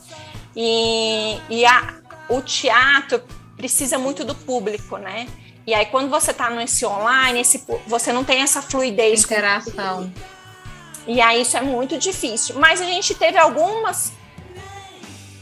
E, 0.56 1.38
e 1.50 1.66
a, 1.66 1.96
o 2.30 2.42
teatro 2.42 3.22
precisa 3.58 3.98
muito 4.00 4.24
do 4.24 4.34
público, 4.34 4.96
né? 4.96 5.28
E 5.68 5.74
aí, 5.74 5.86
quando 5.88 6.10
você 6.10 6.32
está 6.32 6.50
nesse 6.50 6.86
online, 6.86 7.42
esse, 7.42 7.62
você 7.86 8.14
não 8.14 8.24
tem 8.24 8.40
essa 8.42 8.62
fluidez. 8.62 9.26
Interação. 9.26 10.10
E 11.06 11.20
aí, 11.20 11.42
isso 11.42 11.58
é 11.58 11.62
muito 11.62 11.98
difícil. 11.98 12.56
Mas 12.58 12.80
a 12.80 12.86
gente 12.86 13.14
teve 13.14 13.38
algumas 13.38 14.14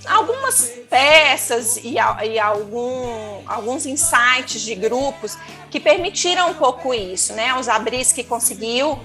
algumas 0.07 0.71
peças 0.89 1.77
e, 1.77 1.95
e 1.95 2.39
algum, 2.39 3.41
alguns 3.47 3.85
insights 3.85 4.61
de 4.61 4.75
grupos 4.75 5.37
que 5.69 5.79
permitiram 5.79 6.51
um 6.51 6.53
pouco 6.53 6.93
isso, 6.93 7.33
né? 7.33 7.53
Os 7.55 7.67
Abris 7.67 8.11
que 8.11 8.23
conseguiu 8.23 8.99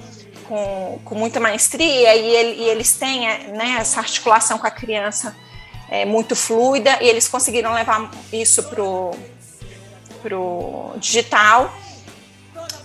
com, 0.49 1.01
com 1.05 1.15
muita 1.15 1.39
maestria 1.39 2.15
e, 2.17 2.27
ele, 2.27 2.63
e 2.63 2.69
eles 2.69 2.93
têm 2.95 3.21
né, 3.53 3.77
essa 3.79 4.01
articulação 4.01 4.59
com 4.59 4.67
a 4.67 4.71
criança 4.71 5.37
é, 5.89 6.05
muito 6.05 6.35
fluida 6.35 6.99
e 7.01 7.09
eles 7.09 7.29
conseguiram 7.29 7.73
levar 7.73 8.11
isso 8.33 8.63
para 8.65 8.83
o 10.37 10.93
digital. 10.97 11.73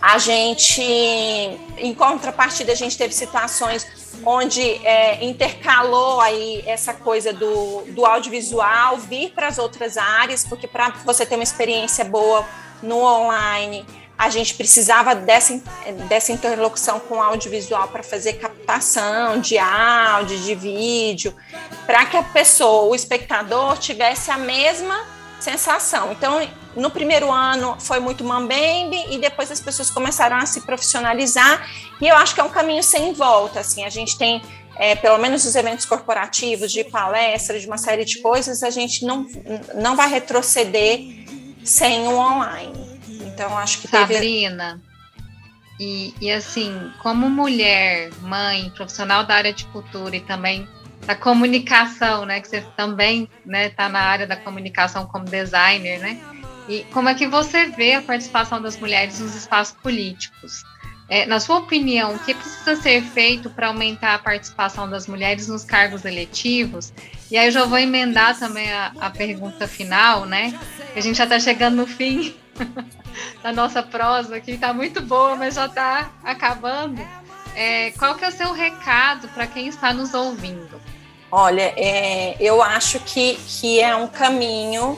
A 0.05 0.19
gente, 0.19 0.83
em 0.83 1.93
contrapartida, 1.95 2.71
a 2.71 2.75
gente 2.75 2.95
teve 2.95 3.11
situações 3.11 3.87
onde 4.23 4.61
é, 4.85 5.25
intercalou 5.25 6.21
aí 6.21 6.63
essa 6.67 6.93
coisa 6.93 7.33
do, 7.33 7.81
do 7.87 8.05
audiovisual 8.05 8.97
vir 8.97 9.31
para 9.31 9.47
as 9.47 9.57
outras 9.57 9.97
áreas, 9.97 10.43
porque 10.43 10.67
para 10.67 10.89
você 11.03 11.25
ter 11.25 11.33
uma 11.33 11.43
experiência 11.43 12.05
boa 12.05 12.45
no 12.83 12.99
online, 12.99 13.83
a 14.15 14.29
gente 14.29 14.53
precisava 14.53 15.15
dessa, 15.15 15.59
dessa 16.07 16.31
interlocução 16.31 16.99
com 16.99 17.15
o 17.15 17.23
audiovisual 17.23 17.87
para 17.87 18.03
fazer 18.03 18.33
captação 18.33 19.41
de 19.41 19.57
áudio, 19.57 20.37
de 20.37 20.53
vídeo, 20.53 21.35
para 21.87 22.05
que 22.05 22.15
a 22.15 22.21
pessoa, 22.21 22.83
o 22.91 22.93
espectador, 22.93 23.75
tivesse 23.79 24.29
a 24.29 24.37
mesma 24.37 25.03
sensação. 25.39 26.11
Então, 26.11 26.39
no 26.75 26.89
primeiro 26.89 27.31
ano 27.31 27.75
foi 27.79 27.99
muito 27.99 28.23
mambembe 28.23 28.97
e 29.09 29.17
depois 29.17 29.49
as 29.51 29.59
pessoas 29.59 29.89
começaram 29.89 30.37
a 30.37 30.45
se 30.45 30.61
profissionalizar 30.61 31.67
e 32.01 32.07
eu 32.07 32.15
acho 32.15 32.33
que 32.33 32.41
é 32.41 32.43
um 32.43 32.49
caminho 32.49 32.83
sem 32.83 33.13
volta, 33.13 33.61
assim, 33.61 33.83
a 33.83 33.89
gente 33.89 34.17
tem 34.17 34.41
é, 34.77 34.95
pelo 34.95 35.17
menos 35.17 35.45
os 35.45 35.55
eventos 35.55 35.85
corporativos, 35.85 36.71
de 36.71 36.83
palestras, 36.83 37.61
de 37.61 37.67
uma 37.67 37.77
série 37.77 38.03
de 38.03 38.21
coisas, 38.21 38.61
a 38.61 38.69
gente 38.69 39.05
não, 39.05 39.25
não 39.75 39.95
vai 39.95 40.09
retroceder 40.09 40.99
sem 41.63 42.07
o 42.07 42.17
online. 42.17 42.99
Então, 43.07 43.57
acho 43.57 43.79
que 43.79 43.87
teve... 43.87 44.13
Sabrina, 44.13 44.81
e, 45.79 46.13
e 46.21 46.31
assim, 46.31 46.91
como 47.01 47.29
mulher, 47.29 48.09
mãe, 48.21 48.69
profissional 48.71 49.25
da 49.25 49.35
área 49.35 49.53
de 49.53 49.65
cultura 49.65 50.15
e 50.15 50.21
também 50.21 50.67
da 51.05 51.15
comunicação, 51.15 52.25
né? 52.25 52.39
Que 52.39 52.47
você 52.47 52.61
também 52.77 53.29
né, 53.45 53.67
está 53.67 53.89
na 53.89 53.99
área 53.99 54.25
da 54.25 54.35
comunicação 54.35 55.05
como 55.05 55.25
designer, 55.25 55.99
né? 55.99 56.19
E 56.67 56.83
como 56.91 57.09
é 57.09 57.15
que 57.15 57.27
você 57.27 57.67
vê 57.67 57.93
a 57.93 58.01
participação 58.01 58.61
das 58.61 58.77
mulheres 58.77 59.19
nos 59.19 59.35
espaços 59.35 59.75
políticos? 59.81 60.63
É, 61.07 61.25
na 61.25 61.39
sua 61.39 61.57
opinião, 61.57 62.15
o 62.15 62.19
que 62.19 62.33
precisa 62.33 62.75
ser 62.75 63.03
feito 63.03 63.49
para 63.49 63.67
aumentar 63.67 64.15
a 64.15 64.19
participação 64.19 64.89
das 64.89 65.05
mulheres 65.05 65.47
nos 65.47 65.63
cargos 65.63 66.03
eletivos? 66.03 66.91
E 67.29 67.37
aí 67.37 67.47
eu 67.47 67.51
já 67.51 67.65
vou 67.65 67.77
emendar 67.77 68.37
também 68.37 68.71
a, 68.71 68.91
a 68.99 69.09
pergunta 69.11 69.67
final, 69.67 70.25
né? 70.25 70.59
A 70.95 70.99
gente 70.99 71.17
já 71.17 71.25
está 71.25 71.39
chegando 71.39 71.75
no 71.75 71.85
fim 71.85 72.35
da 73.43 73.53
nossa 73.53 73.83
prosa, 73.83 74.39
que 74.41 74.51
está 74.51 74.73
muito 74.73 74.99
boa, 75.01 75.35
mas 75.35 75.53
já 75.53 75.67
está 75.67 76.11
acabando. 76.23 76.99
É, 77.55 77.91
qual 77.91 78.15
que 78.15 78.25
é 78.25 78.29
o 78.29 78.31
seu 78.31 78.51
recado 78.51 79.27
para 79.29 79.45
quem 79.45 79.67
está 79.67 79.93
nos 79.93 80.13
ouvindo? 80.15 80.81
Olha, 81.31 81.73
é, 81.77 82.35
eu 82.39 82.63
acho 82.63 82.99
que, 83.01 83.37
que 83.47 83.79
é 83.79 83.95
um 83.95 84.07
caminho 84.07 84.97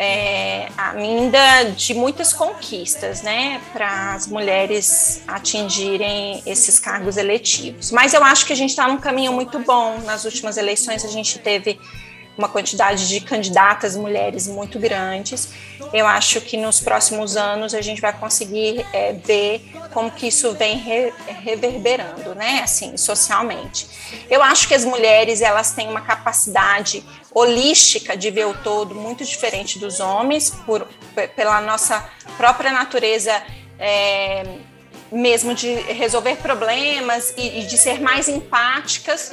é, 0.00 0.68
ainda 0.76 1.64
de 1.76 1.92
muitas 1.92 2.32
conquistas, 2.32 3.20
né, 3.22 3.60
para 3.72 4.14
as 4.14 4.28
mulheres 4.28 5.20
atingirem 5.26 6.40
esses 6.46 6.78
cargos 6.78 7.16
eletivos. 7.16 7.90
Mas 7.90 8.14
eu 8.14 8.22
acho 8.22 8.46
que 8.46 8.52
a 8.52 8.56
gente 8.56 8.70
está 8.70 8.86
num 8.86 8.98
caminho 8.98 9.32
muito 9.32 9.58
bom. 9.58 9.98
Nas 10.04 10.24
últimas 10.24 10.56
eleições 10.56 11.04
a 11.04 11.08
gente 11.08 11.40
teve 11.40 11.80
uma 12.38 12.48
quantidade 12.48 13.08
de 13.08 13.20
candidatas 13.20 13.96
mulheres 13.96 14.46
muito 14.46 14.78
grandes. 14.78 15.48
Eu 15.92 16.06
acho 16.06 16.40
que 16.40 16.56
nos 16.56 16.80
próximos 16.80 17.36
anos 17.36 17.74
a 17.74 17.80
gente 17.80 18.00
vai 18.00 18.12
conseguir 18.12 18.86
é, 18.92 19.12
ver 19.12 19.68
como 19.92 20.08
que 20.08 20.28
isso 20.28 20.52
vem 20.52 20.76
re, 20.76 21.12
reverberando, 21.26 22.36
né, 22.36 22.60
assim, 22.62 22.96
socialmente. 22.96 23.88
Eu 24.30 24.40
acho 24.40 24.68
que 24.68 24.74
as 24.74 24.84
mulheres 24.84 25.40
elas 25.42 25.72
têm 25.72 25.88
uma 25.88 26.00
capacidade 26.00 27.04
holística 27.34 28.16
de 28.16 28.30
ver 28.30 28.46
o 28.46 28.54
todo 28.54 28.94
muito 28.94 29.24
diferente 29.24 29.78
dos 29.78 29.98
homens 29.98 30.50
por 30.64 30.86
pela 31.34 31.60
nossa 31.60 32.08
própria 32.36 32.70
natureza 32.70 33.42
é, 33.78 34.44
mesmo 35.10 35.54
de 35.54 35.74
resolver 35.74 36.36
problemas 36.36 37.34
e, 37.36 37.60
e 37.60 37.66
de 37.66 37.76
ser 37.76 38.00
mais 38.00 38.28
empáticas 38.28 39.32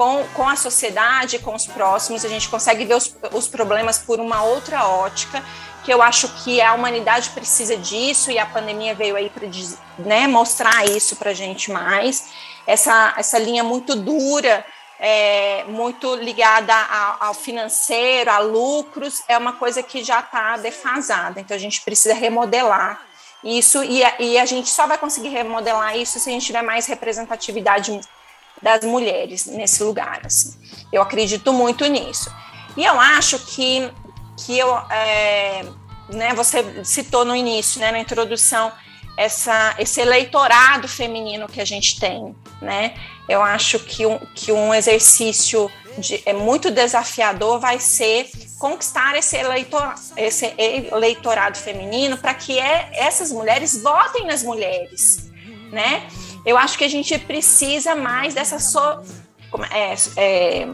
com, 0.00 0.24
com 0.32 0.48
a 0.48 0.56
sociedade, 0.56 1.38
com 1.40 1.54
os 1.54 1.66
próximos, 1.66 2.24
a 2.24 2.28
gente 2.30 2.48
consegue 2.48 2.86
ver 2.86 2.94
os, 2.94 3.14
os 3.32 3.46
problemas 3.46 3.98
por 3.98 4.18
uma 4.18 4.42
outra 4.42 4.86
ótica, 4.86 5.44
que 5.84 5.92
eu 5.92 6.00
acho 6.00 6.26
que 6.42 6.58
a 6.58 6.72
humanidade 6.72 7.28
precisa 7.28 7.76
disso 7.76 8.30
e 8.30 8.38
a 8.38 8.46
pandemia 8.46 8.94
veio 8.94 9.14
aí 9.14 9.28
para 9.28 9.46
né, 9.98 10.26
mostrar 10.26 10.86
isso 10.86 11.16
para 11.16 11.32
a 11.32 11.34
gente 11.34 11.70
mais. 11.70 12.30
Essa, 12.66 13.12
essa 13.18 13.38
linha 13.38 13.62
muito 13.62 13.94
dura, 13.94 14.64
é, 14.98 15.64
muito 15.64 16.14
ligada 16.14 16.74
ao, 16.74 17.28
ao 17.28 17.34
financeiro, 17.34 18.30
a 18.30 18.38
lucros, 18.38 19.22
é 19.28 19.36
uma 19.36 19.52
coisa 19.52 19.82
que 19.82 20.02
já 20.02 20.20
está 20.20 20.56
defasada. 20.56 21.40
Então 21.40 21.54
a 21.54 21.60
gente 21.60 21.82
precisa 21.82 22.14
remodelar 22.14 23.02
isso 23.44 23.84
e 23.84 24.02
a, 24.02 24.14
e 24.18 24.38
a 24.38 24.46
gente 24.46 24.70
só 24.70 24.86
vai 24.86 24.96
conseguir 24.96 25.28
remodelar 25.28 25.94
isso 25.94 26.18
se 26.18 26.30
a 26.30 26.32
gente 26.32 26.46
tiver 26.46 26.62
mais 26.62 26.86
representatividade 26.86 28.00
das 28.62 28.84
mulheres 28.84 29.46
nesse 29.46 29.82
lugar. 29.82 30.20
Assim. 30.24 30.54
Eu 30.92 31.02
acredito 31.02 31.52
muito 31.52 31.84
nisso. 31.86 32.30
E 32.76 32.84
eu 32.84 32.98
acho 32.98 33.38
que, 33.38 33.90
que 34.36 34.58
eu, 34.58 34.76
é, 34.90 35.64
né, 36.08 36.34
você 36.34 36.84
citou 36.84 37.24
no 37.24 37.34
início, 37.34 37.80
né, 37.80 37.90
na 37.90 37.98
introdução, 37.98 38.72
essa, 39.16 39.74
esse 39.78 40.00
eleitorado 40.00 40.88
feminino 40.88 41.46
que 41.46 41.60
a 41.60 41.64
gente 41.64 41.98
tem. 41.98 42.34
Né? 42.62 42.94
Eu 43.28 43.42
acho 43.42 43.78
que 43.80 44.06
um, 44.06 44.18
que 44.34 44.52
um 44.52 44.72
exercício 44.72 45.70
de, 45.98 46.22
é 46.24 46.32
muito 46.32 46.70
desafiador 46.70 47.60
vai 47.60 47.78
ser 47.78 48.30
conquistar 48.58 49.16
esse, 49.16 49.36
eleitor, 49.36 49.94
esse 50.16 50.54
eleitorado 50.56 51.58
feminino 51.58 52.16
para 52.16 52.34
que 52.34 52.58
é, 52.58 52.90
essas 52.92 53.32
mulheres 53.32 53.82
votem 53.82 54.26
nas 54.26 54.42
mulheres. 54.42 55.30
Né? 55.70 56.08
Eu 56.44 56.56
acho 56.56 56.78
que 56.78 56.84
a 56.84 56.88
gente 56.88 57.16
precisa 57.18 57.94
mais 57.94 58.34
dessa 58.34 58.58
so, 58.58 58.78
é, 59.70 59.94
é, 60.16 60.68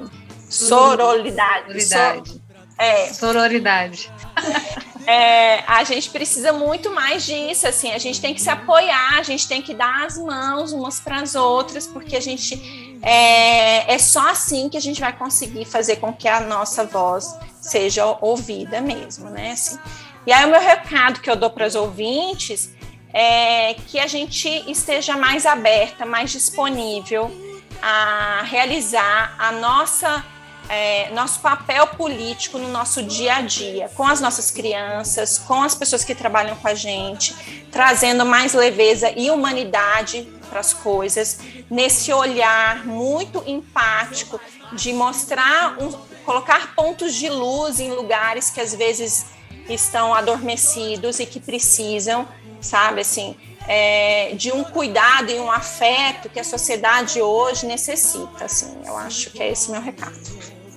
sororidade. 0.48 1.82
Sororidade. 1.82 2.42
é, 2.78 3.12
sororidade. 3.12 4.12
É, 5.06 5.62
a 5.68 5.84
gente 5.84 6.10
precisa 6.10 6.52
muito 6.52 6.90
mais 6.90 7.24
disso, 7.24 7.68
assim, 7.68 7.92
a 7.92 7.98
gente 7.98 8.20
tem 8.20 8.34
que 8.34 8.42
se 8.42 8.50
apoiar, 8.50 9.16
a 9.16 9.22
gente 9.22 9.46
tem 9.46 9.62
que 9.62 9.72
dar 9.72 10.04
as 10.04 10.18
mãos 10.18 10.72
umas 10.72 10.98
para 10.98 11.20
as 11.20 11.36
outras, 11.36 11.86
porque 11.86 12.16
a 12.16 12.20
gente 12.20 12.98
é, 13.02 13.94
é 13.94 13.98
só 13.98 14.28
assim 14.30 14.68
que 14.68 14.76
a 14.76 14.80
gente 14.80 15.00
vai 15.00 15.12
conseguir 15.12 15.64
fazer 15.64 15.96
com 15.96 16.12
que 16.12 16.26
a 16.26 16.40
nossa 16.40 16.84
voz 16.84 17.38
seja 17.60 18.04
ouvida 18.20 18.80
mesmo, 18.80 19.30
né? 19.30 19.52
Assim. 19.52 19.78
E 20.26 20.32
aí 20.32 20.44
o 20.44 20.50
meu 20.50 20.60
recado 20.60 21.20
que 21.20 21.30
eu 21.30 21.36
dou 21.36 21.50
para 21.50 21.68
os 21.68 21.76
ouvintes 21.76 22.74
é, 23.18 23.72
que 23.86 23.98
a 23.98 24.06
gente 24.06 24.46
esteja 24.70 25.16
mais 25.16 25.46
aberta, 25.46 26.04
mais 26.04 26.30
disponível 26.30 27.34
a 27.80 28.42
realizar 28.44 29.34
a 29.38 29.52
nossa 29.52 30.22
é, 30.68 31.10
nosso 31.12 31.40
papel 31.40 31.86
político 31.86 32.58
no 32.58 32.68
nosso 32.68 33.02
dia 33.02 33.36
a 33.36 33.40
dia, 33.40 33.88
com 33.94 34.06
as 34.06 34.20
nossas 34.20 34.50
crianças, 34.50 35.38
com 35.38 35.62
as 35.62 35.74
pessoas 35.74 36.04
que 36.04 36.14
trabalham 36.14 36.56
com 36.56 36.68
a 36.68 36.74
gente, 36.74 37.34
trazendo 37.70 38.26
mais 38.26 38.52
leveza 38.52 39.10
e 39.16 39.30
humanidade 39.30 40.28
para 40.50 40.60
as 40.60 40.74
coisas, 40.74 41.38
nesse 41.70 42.12
olhar 42.12 42.84
muito 42.84 43.42
empático 43.46 44.38
de 44.72 44.92
mostrar, 44.92 45.80
um, 45.80 45.90
colocar 46.24 46.74
pontos 46.74 47.14
de 47.14 47.30
luz 47.30 47.78
em 47.78 47.92
lugares 47.92 48.50
que 48.50 48.60
às 48.60 48.74
vezes 48.74 49.35
estão 49.68 50.14
adormecidos 50.14 51.20
e 51.20 51.26
que 51.26 51.40
precisam 51.40 52.26
sabe? 52.60 53.00
Assim, 53.00 53.36
é, 53.68 54.34
de 54.34 54.52
um 54.52 54.64
cuidado 54.64 55.30
e 55.30 55.38
um 55.38 55.50
afeto 55.50 56.28
que 56.28 56.40
a 56.40 56.44
sociedade 56.44 57.20
hoje 57.20 57.66
necessita. 57.66 58.44
Assim, 58.44 58.76
eu 58.84 58.96
acho 58.96 59.30
que 59.30 59.42
é 59.42 59.52
esse 59.52 59.70
meu 59.70 59.80
recado. 59.80 60.16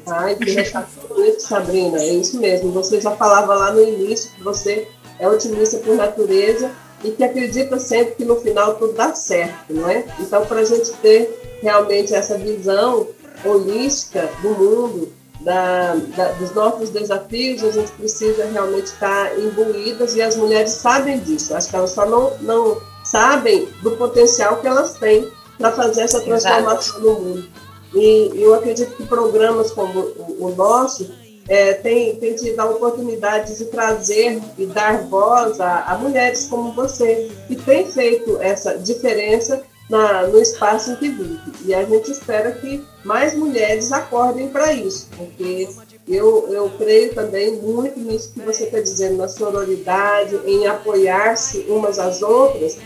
Ai, 0.08 0.36
que 0.36 0.52
recado 0.52 0.88
bonito, 1.08 1.41
Sabrina. 1.41 1.99
É 1.99 2.13
isso 2.13 2.39
mesmo. 2.39 2.71
Você 2.71 2.99
já 2.99 3.12
falava 3.12 3.54
lá 3.54 3.71
no 3.71 3.82
início 3.82 4.32
que 4.32 4.43
você 4.43 4.88
é 5.19 5.28
otimista 5.28 5.78
por 5.80 5.95
natureza 5.95 6.71
e 7.04 7.12
que 7.12 7.23
acredita 7.23 7.80
sempre 7.80 8.15
que 8.15 8.25
no 8.25 8.39
final 8.41 8.75
tudo 8.75 8.93
dá 8.93 9.13
certo, 9.13 9.73
não 9.73 9.88
é? 9.88 10.06
Então, 10.19 10.45
para 10.45 10.62
a 10.62 10.65
gente 10.65 10.91
ter 10.93 11.60
realmente 11.62 12.13
essa 12.13 12.38
visão 12.38 13.08
holística 13.45 14.30
do 14.41 14.49
mundo, 14.49 15.13
da, 15.49 15.95
da, 16.15 16.31
dos 16.33 16.53
nossos 16.53 16.91
desafios, 16.91 17.63
a 17.63 17.71
gente 17.71 17.91
precisa 17.93 18.45
realmente 18.45 18.85
estar 18.85 19.35
imbuídas 19.39 20.15
e 20.15 20.21
as 20.21 20.35
mulheres 20.35 20.73
sabem 20.73 21.17
disso. 21.21 21.55
Acho 21.55 21.67
que 21.67 21.75
elas 21.75 21.89
só 21.89 22.05
não, 22.05 22.38
não 22.41 22.79
sabem 23.03 23.67
do 23.81 23.97
potencial 23.97 24.57
que 24.57 24.67
elas 24.67 24.93
têm 24.99 25.27
para 25.57 25.71
fazer 25.71 26.01
essa 26.01 26.21
transformação 26.21 26.77
Exato. 26.77 26.99
no 26.99 27.19
mundo. 27.19 27.49
E 27.95 28.31
eu 28.35 28.53
acredito 28.53 28.95
que 28.95 29.07
programas 29.07 29.71
como 29.71 29.99
o, 29.99 30.38
o 30.45 30.55
nosso 30.55 31.09
é, 31.47 31.73
tem, 31.73 32.15
tem 32.17 32.35
tido 32.35 32.59
a 32.59 32.65
oportunidade 32.65 33.57
de 33.57 33.65
trazer 33.65 34.39
e 34.55 34.67
dar 34.67 35.01
voz 35.07 35.59
a, 35.59 35.81
a 35.85 35.97
mulheres 35.97 36.45
como 36.45 36.73
você, 36.73 37.31
que 37.47 37.55
tem 37.55 37.89
feito 37.89 38.39
essa 38.39 38.77
diferença 38.77 39.63
na, 39.89 40.28
no 40.28 40.39
espaço 40.39 40.91
em 40.91 40.95
que 40.95 41.10
vive. 41.10 41.39
E 41.65 41.73
a 41.73 41.84
gente 41.84 42.12
espera 42.12 42.52
que 42.52 42.86
mais 43.04 43.34
mulheres 43.34 43.91
acordem 43.91 44.47
para 44.49 44.71
isso, 44.71 45.08
porque 45.17 45.67
eu, 46.08 46.47
eu 46.52 46.69
creio 46.78 47.13
também 47.13 47.56
muito 47.58 47.99
nisso 47.99 48.32
que 48.34 48.41
você 48.41 48.65
está 48.65 48.80
dizendo, 48.80 49.17
na 49.17 49.28
sororidade, 49.28 50.39
em 50.45 50.67
apoiar-se 50.67 51.65
umas 51.67 51.97
às 51.97 52.21
outras, 52.21 52.78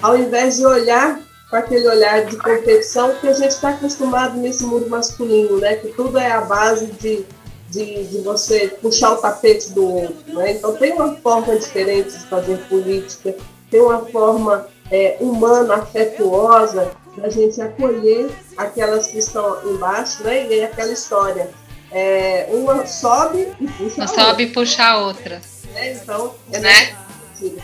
ao 0.00 0.16
invés 0.16 0.56
de 0.56 0.66
olhar 0.66 1.20
com 1.52 1.56
aquele 1.56 1.86
olhar 1.86 2.24
de 2.24 2.36
competição 2.38 3.14
que 3.16 3.28
a 3.28 3.34
gente 3.34 3.50
está 3.50 3.70
acostumado 3.70 4.38
nesse 4.38 4.64
mundo 4.64 4.88
masculino, 4.88 5.58
né? 5.58 5.76
que 5.76 5.88
tudo 5.88 6.18
é 6.18 6.32
a 6.32 6.40
base 6.40 6.86
de, 6.86 7.26
de, 7.68 8.04
de 8.04 8.18
você 8.22 8.68
puxar 8.80 9.12
o 9.12 9.16
tapete 9.18 9.70
do 9.72 9.86
outro. 9.86 10.34
Né? 10.34 10.52
Então, 10.52 10.74
tem 10.76 10.92
uma 10.92 11.14
forma 11.16 11.54
diferente 11.56 12.10
de 12.16 12.26
fazer 12.26 12.56
política, 12.68 13.36
tem 13.70 13.82
uma 13.82 14.00
forma 14.06 14.66
é, 14.92 15.16
humana, 15.18 15.76
afetuosa, 15.76 16.92
da 17.16 17.28
gente 17.28 17.60
acolher 17.60 18.30
aquelas 18.56 19.08
que 19.08 19.18
estão 19.18 19.58
embaixo, 19.64 20.22
né? 20.22 20.46
E 20.46 20.52
aí 20.52 20.64
aquela 20.64 20.92
história. 20.92 21.50
É, 21.90 22.46
uma 22.50 22.86
sobe 22.86 23.48
e 23.60 23.66
puxa 23.66 23.96
uma 23.96 24.04
a 24.04 24.08
outra. 24.08 24.24
sobe 24.24 24.42
e 24.42 24.46
puxa 24.46 24.84
a 24.84 24.98
outra. 24.98 25.40
É, 25.74 25.92
então, 25.92 26.34
é 26.52 26.58
né? 26.58 26.96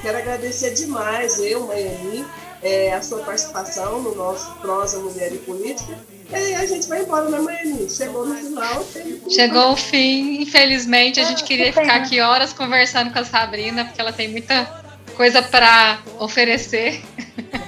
Quero 0.02 0.18
agradecer 0.18 0.74
demais, 0.74 1.38
eu, 1.38 1.66
Maiani, 1.66 2.26
é, 2.62 2.92
a 2.92 3.00
sua 3.00 3.20
participação 3.20 4.02
no 4.02 4.14
nosso 4.14 4.50
Prosa 4.56 4.98
Mulher 4.98 5.32
e 5.32 5.38
Política. 5.38 5.96
E 6.30 6.54
a 6.54 6.66
gente 6.66 6.88
vai 6.88 7.02
embora, 7.02 7.28
né, 7.30 7.38
Maiani? 7.38 7.88
Chegou 7.88 8.26
no 8.26 8.34
final. 8.34 8.84
Chegou 9.30 9.72
o 9.72 9.76
fim, 9.76 10.42
infelizmente. 10.42 11.20
A 11.20 11.24
gente 11.24 11.44
queria 11.44 11.72
ficar 11.72 11.94
aqui 11.94 12.20
horas 12.20 12.52
conversando 12.52 13.12
com 13.12 13.20
a 13.20 13.24
Sabrina, 13.24 13.84
porque 13.84 14.00
ela 14.00 14.12
tem 14.12 14.28
muita 14.28 14.77
coisa 15.18 15.42
para 15.42 16.00
oferecer. 16.20 17.02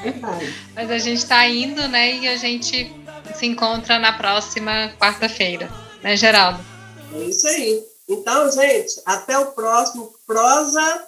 Mas 0.72 0.88
a 0.88 0.98
gente 0.98 1.18
está 1.18 1.44
indo, 1.48 1.88
né? 1.88 2.14
E 2.14 2.28
a 2.28 2.36
gente 2.36 2.94
se 3.34 3.44
encontra 3.44 3.98
na 3.98 4.12
próxima 4.12 4.92
quarta-feira, 5.00 5.68
né, 6.00 6.16
Geraldo? 6.16 6.64
É 7.12 7.18
isso 7.24 7.48
aí. 7.48 7.82
Então, 8.08 8.50
gente, 8.52 9.02
até 9.04 9.36
o 9.36 9.46
próximo 9.46 10.12
Prosa 10.24 11.06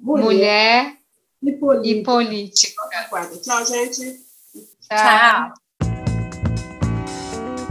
Mulher, 0.00 0.24
Mulher 0.24 0.96
e 1.42 1.52
Política. 1.52 1.88
E 1.88 2.04
política. 2.04 2.82
Tchau, 3.42 3.66
gente. 3.66 4.20
Tchau. 4.88 5.52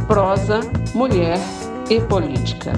Prosa 0.07 0.59
Mulher 0.93 1.39
e 1.89 1.99
Política. 2.01 2.73